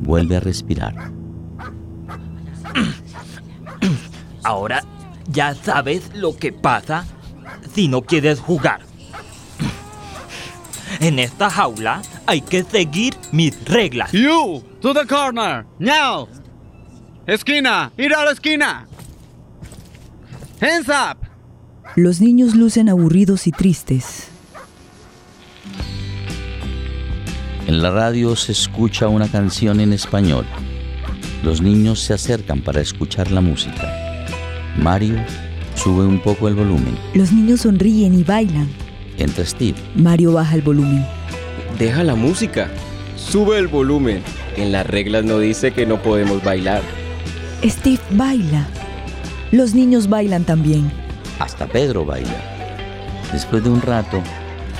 Vuelve 0.00 0.36
a 0.36 0.40
respirar. 0.40 1.12
Ahora 4.42 4.82
ya 5.28 5.54
sabes 5.54 6.10
lo 6.14 6.36
que 6.36 6.52
pasa 6.52 7.04
si 7.74 7.88
no 7.88 8.02
quieres 8.02 8.40
jugar. 8.40 8.80
En 11.04 11.18
esta 11.18 11.50
jaula 11.50 12.00
hay 12.24 12.40
que 12.40 12.64
seguir 12.64 13.14
mis 13.30 13.62
reglas. 13.66 14.10
You, 14.12 14.62
to 14.80 14.94
the 14.94 15.06
corner, 15.06 15.66
now. 15.78 16.26
Esquina, 17.26 17.92
ir 17.98 18.14
a 18.14 18.24
la 18.24 18.30
esquina. 18.30 18.86
Hands 20.62 20.88
up. 20.88 21.18
Los 21.94 22.22
niños 22.22 22.54
lucen 22.54 22.88
aburridos 22.88 23.46
y 23.46 23.50
tristes. 23.50 24.28
En 27.66 27.82
la 27.82 27.90
radio 27.90 28.34
se 28.34 28.52
escucha 28.52 29.06
una 29.08 29.28
canción 29.28 29.80
en 29.80 29.92
español. 29.92 30.46
Los 31.42 31.60
niños 31.60 32.00
se 32.00 32.14
acercan 32.14 32.62
para 32.62 32.80
escuchar 32.80 33.30
la 33.30 33.42
música. 33.42 34.26
Mario 34.78 35.22
sube 35.74 36.06
un 36.06 36.18
poco 36.22 36.48
el 36.48 36.54
volumen. 36.54 36.96
Los 37.12 37.30
niños 37.30 37.60
sonríen 37.60 38.18
y 38.18 38.22
bailan. 38.24 38.83
Entra 39.18 39.44
Steve. 39.44 39.78
Mario 39.94 40.32
baja 40.32 40.54
el 40.54 40.62
volumen. 40.62 41.06
Deja 41.78 42.02
la 42.02 42.14
música. 42.14 42.68
Sube 43.16 43.58
el 43.58 43.68
volumen. 43.68 44.22
En 44.56 44.72
las 44.72 44.86
reglas 44.86 45.24
no 45.24 45.38
dice 45.38 45.72
que 45.72 45.86
no 45.86 46.02
podemos 46.02 46.42
bailar. 46.42 46.82
Steve 47.64 48.00
baila. 48.10 48.66
Los 49.52 49.74
niños 49.74 50.08
bailan 50.08 50.44
también. 50.44 50.90
Hasta 51.38 51.66
Pedro 51.66 52.04
baila. 52.04 52.36
Después 53.32 53.64
de 53.64 53.70
un 53.70 53.82
rato, 53.82 54.22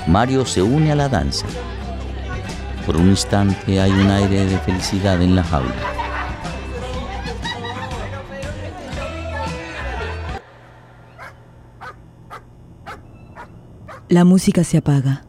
Mario 0.07 0.45
se 0.45 0.63
une 0.63 0.93
a 0.93 0.97
la 0.97 1.09
danza. 1.09 1.47
Por 2.87 2.97
un 2.97 3.09
instante 3.09 3.81
hay 3.81 3.91
un 3.91 4.11
aire 4.11 4.47
de 4.47 4.59
felicidad 4.59 5.23
en 5.23 5.35
la 5.35 5.43
jaula. 5.43 5.94
La 14.15 14.23
música 14.23 14.63
se 14.63 14.77
apaga. 14.77 15.25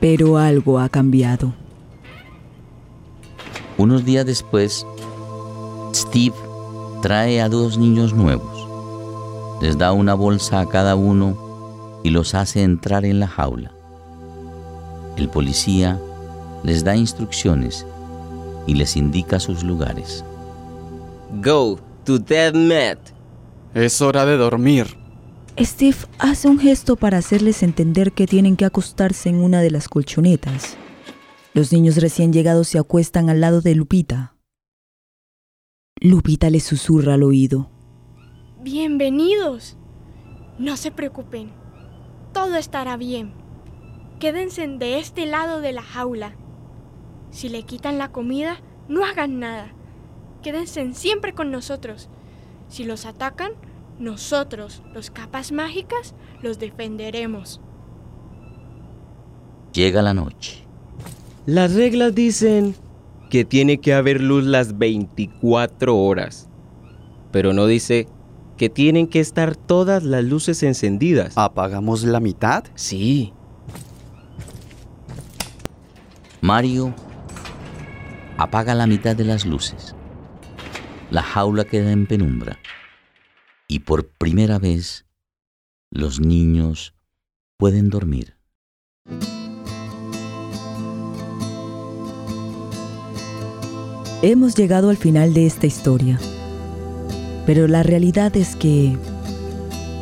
Pero 0.00 0.36
algo 0.36 0.80
ha 0.80 0.88
cambiado. 0.88 1.54
Unos 3.78 4.04
días 4.04 4.26
después, 4.26 4.84
Steve 5.94 6.34
trae 7.02 7.40
a 7.40 7.48
dos 7.48 7.78
niños 7.78 8.14
nuevos. 8.14 8.66
les 9.62 9.78
da 9.78 9.92
una 9.92 10.14
bolsa 10.14 10.58
a 10.58 10.66
cada 10.66 10.96
uno 10.96 11.38
y 12.02 12.10
los 12.10 12.34
hace 12.34 12.64
entrar 12.64 13.04
en 13.04 13.20
la 13.20 13.28
jaula. 13.28 13.70
El 15.16 15.28
policía 15.28 16.00
les 16.64 16.82
da 16.82 16.96
instrucciones 16.96 17.86
y 18.66 18.74
les 18.74 18.96
indica 18.96 19.38
sus 19.38 19.62
lugares. 19.62 20.24
Go 21.44 21.78
to 22.02 22.18
dead 22.18 22.54
mat. 22.54 22.98
Es 23.72 24.02
hora 24.02 24.26
de 24.26 24.36
dormir. 24.36 25.03
Steve 25.60 25.96
hace 26.18 26.48
un 26.48 26.58
gesto 26.58 26.96
para 26.96 27.18
hacerles 27.18 27.62
entender 27.62 28.10
que 28.10 28.26
tienen 28.26 28.56
que 28.56 28.64
acostarse 28.64 29.28
en 29.28 29.36
una 29.36 29.60
de 29.60 29.70
las 29.70 29.88
colchonetas. 29.88 30.76
Los 31.52 31.72
niños 31.72 31.96
recién 31.98 32.32
llegados 32.32 32.66
se 32.66 32.78
acuestan 32.80 33.30
al 33.30 33.40
lado 33.40 33.60
de 33.60 33.76
Lupita. 33.76 34.36
Lupita 36.00 36.50
les 36.50 36.64
susurra 36.64 37.14
al 37.14 37.22
oído. 37.22 37.70
Bienvenidos. 38.62 39.76
No 40.58 40.76
se 40.76 40.90
preocupen. 40.90 41.52
Todo 42.32 42.56
estará 42.56 42.96
bien. 42.96 43.32
Quédense 44.18 44.66
de 44.66 44.98
este 44.98 45.24
lado 45.24 45.60
de 45.60 45.72
la 45.72 45.82
jaula. 45.82 46.36
Si 47.30 47.48
le 47.48 47.62
quitan 47.62 47.98
la 47.98 48.10
comida, 48.10 48.60
no 48.88 49.04
hagan 49.04 49.38
nada. 49.38 49.72
Quédense 50.42 50.92
siempre 50.94 51.32
con 51.32 51.52
nosotros. 51.52 52.08
Si 52.68 52.82
los 52.82 53.06
atacan, 53.06 53.52
nosotros, 53.98 54.82
los 54.92 55.10
capas 55.10 55.52
mágicas, 55.52 56.14
los 56.42 56.58
defenderemos. 56.58 57.60
Llega 59.72 60.02
la 60.02 60.14
noche. 60.14 60.64
Las 61.46 61.74
reglas 61.74 62.14
dicen 62.14 62.74
que 63.30 63.44
tiene 63.44 63.78
que 63.78 63.94
haber 63.94 64.20
luz 64.20 64.44
las 64.44 64.78
24 64.78 65.96
horas, 65.96 66.48
pero 67.32 67.52
no 67.52 67.66
dice 67.66 68.08
que 68.56 68.68
tienen 68.68 69.08
que 69.08 69.20
estar 69.20 69.56
todas 69.56 70.04
las 70.04 70.24
luces 70.24 70.62
encendidas. 70.62 71.36
¿Apagamos 71.36 72.04
la 72.04 72.20
mitad? 72.20 72.64
Sí. 72.74 73.32
Mario 76.40 76.94
apaga 78.36 78.74
la 78.74 78.86
mitad 78.86 79.16
de 79.16 79.24
las 79.24 79.44
luces. 79.44 79.94
La 81.10 81.22
jaula 81.22 81.64
queda 81.64 81.90
en 81.92 82.06
penumbra 82.06 82.58
y 83.74 83.80
por 83.80 84.06
primera 84.06 84.60
vez 84.60 85.04
los 85.90 86.20
niños 86.20 86.94
pueden 87.56 87.90
dormir. 87.90 88.36
Hemos 94.22 94.54
llegado 94.54 94.90
al 94.90 94.96
final 94.96 95.34
de 95.34 95.46
esta 95.46 95.66
historia, 95.66 96.20
pero 97.46 97.66
la 97.66 97.82
realidad 97.82 98.36
es 98.36 98.54
que 98.54 98.96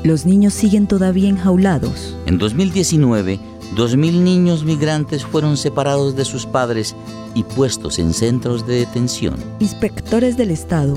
los 0.05 0.27
niños 0.27 0.53
siguen 0.53 0.87
todavía 0.87 1.31
enjaulados. 1.31 2.15
En 2.27 2.37
2019, 2.37 3.41
2.000 3.75 3.97
niños 4.23 4.65
migrantes 4.65 5.25
fueron 5.25 5.57
separados 5.57 6.15
de 6.15 6.27
sus 6.27 6.45
padres 6.45 6.95
y 7.35 7.43
puestos 7.43 7.99
en 7.99 8.13
centros 8.13 8.67
de 8.67 8.81
detención. 8.81 9.37
Inspectores 9.61 10.37
del 10.37 10.51
Estado 10.51 10.95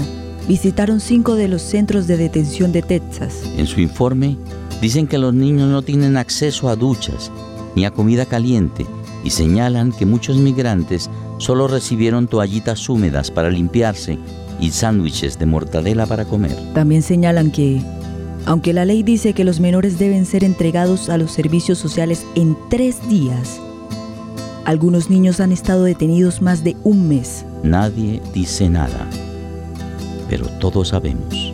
visitaron 0.47 0.99
cinco 0.99 1.35
de 1.35 1.47
los 1.47 1.61
centros 1.61 2.07
de 2.07 2.17
detención 2.17 2.71
de 2.71 2.81
Texas. 2.81 3.43
En 3.57 3.67
su 3.67 3.81
informe, 3.81 4.37
dicen 4.81 5.07
que 5.07 5.17
los 5.17 5.33
niños 5.33 5.69
no 5.69 5.81
tienen 5.81 6.17
acceso 6.17 6.69
a 6.69 6.75
duchas 6.75 7.31
ni 7.75 7.85
a 7.85 7.91
comida 7.91 8.25
caliente 8.25 8.85
y 9.23 9.31
señalan 9.31 9.91
que 9.91 10.05
muchos 10.05 10.37
migrantes 10.37 11.09
solo 11.37 11.67
recibieron 11.67 12.27
toallitas 12.27 12.87
húmedas 12.87 13.31
para 13.31 13.49
limpiarse 13.49 14.17
y 14.59 14.71
sándwiches 14.71 15.37
de 15.37 15.45
mortadela 15.45 16.05
para 16.05 16.25
comer. 16.25 16.55
También 16.73 17.01
señalan 17.01 17.51
que, 17.51 17.81
aunque 18.45 18.71
la 18.71 18.85
ley 18.85 19.03
dice 19.03 19.33
que 19.33 19.43
los 19.43 19.59
menores 19.59 19.99
deben 19.99 20.25
ser 20.25 20.43
entregados 20.43 21.09
a 21.09 21.17
los 21.17 21.31
servicios 21.31 21.77
sociales 21.77 22.25
en 22.35 22.55
tres 22.69 23.07
días, 23.09 23.59
algunos 24.63 25.09
niños 25.09 25.39
han 25.39 25.51
estado 25.51 25.83
detenidos 25.83 26.41
más 26.41 26.63
de 26.63 26.77
un 26.83 27.07
mes. 27.07 27.45
Nadie 27.63 28.21
dice 28.33 28.69
nada, 28.69 29.07
pero 30.35 30.49
todos 30.59 30.89
sabemos. 30.89 31.53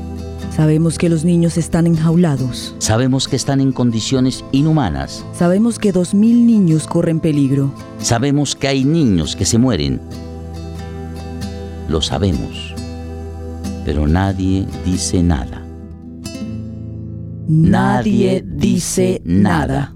Sabemos 0.56 0.98
que 0.98 1.08
los 1.08 1.24
niños 1.24 1.56
están 1.56 1.86
enjaulados. 1.86 2.76
Sabemos 2.80 3.28
que 3.28 3.36
están 3.36 3.62
en 3.62 3.72
condiciones 3.72 4.44
inhumanas. 4.52 5.24
Sabemos 5.34 5.78
que 5.78 5.92
dos 5.92 6.16
mil 6.16 6.48
niños 6.48 6.88
corren 6.88 7.20
peligro. 7.20 7.72
Sabemos 8.00 8.56
que 8.56 8.68
hay 8.68 8.84
niños 8.84 9.36
que 9.36 9.46
se 9.46 9.60
mueren. 9.60 10.02
Lo 11.90 12.02
sabemos, 12.02 12.74
pero 13.86 14.08
nadie 14.08 14.66
dice 14.84 15.22
nada. 15.22 15.64
Nadie 17.48 18.44
dice 18.44 19.22
nada. 19.24 19.94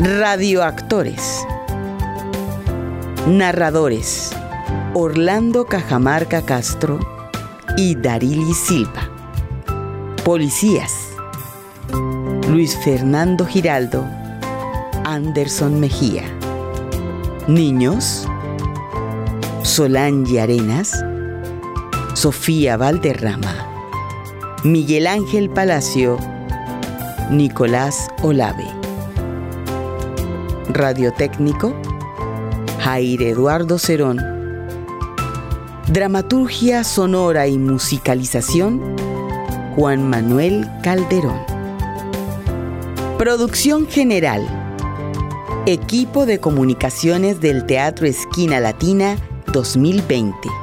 Radioactores. 0.00 1.46
Narradores. 3.26 4.32
Orlando 4.94 5.64
Cajamarca 5.66 6.42
Castro 6.42 6.98
y 7.76 7.94
Darili 7.94 8.52
Silva. 8.52 9.08
Policías. 10.24 10.92
Luis 12.48 12.76
Fernando 12.82 13.46
Giraldo. 13.46 14.04
Anderson 15.04 15.78
Mejía. 15.78 16.24
Niños. 17.46 18.26
Solange 19.62 20.40
Arenas. 20.40 21.04
Sofía 22.14 22.76
Valderrama. 22.76 23.54
Miguel 24.64 25.06
Ángel 25.06 25.48
Palacio. 25.48 26.18
Nicolás 27.30 28.08
Olave. 28.22 28.66
Radiotécnico, 30.70 31.72
Jair 32.82 33.22
Eduardo 33.22 33.78
Cerón. 33.78 34.18
Dramaturgia 35.86 36.82
sonora 36.82 37.46
y 37.46 37.56
musicalización, 37.56 38.96
Juan 39.76 40.10
Manuel 40.10 40.68
Calderón. 40.82 41.38
Producción 43.18 43.86
general, 43.86 44.44
Equipo 45.64 46.26
de 46.26 46.40
Comunicaciones 46.40 47.40
del 47.40 47.66
Teatro 47.66 48.08
Esquina 48.08 48.58
Latina 48.58 49.16
2020. 49.52 50.61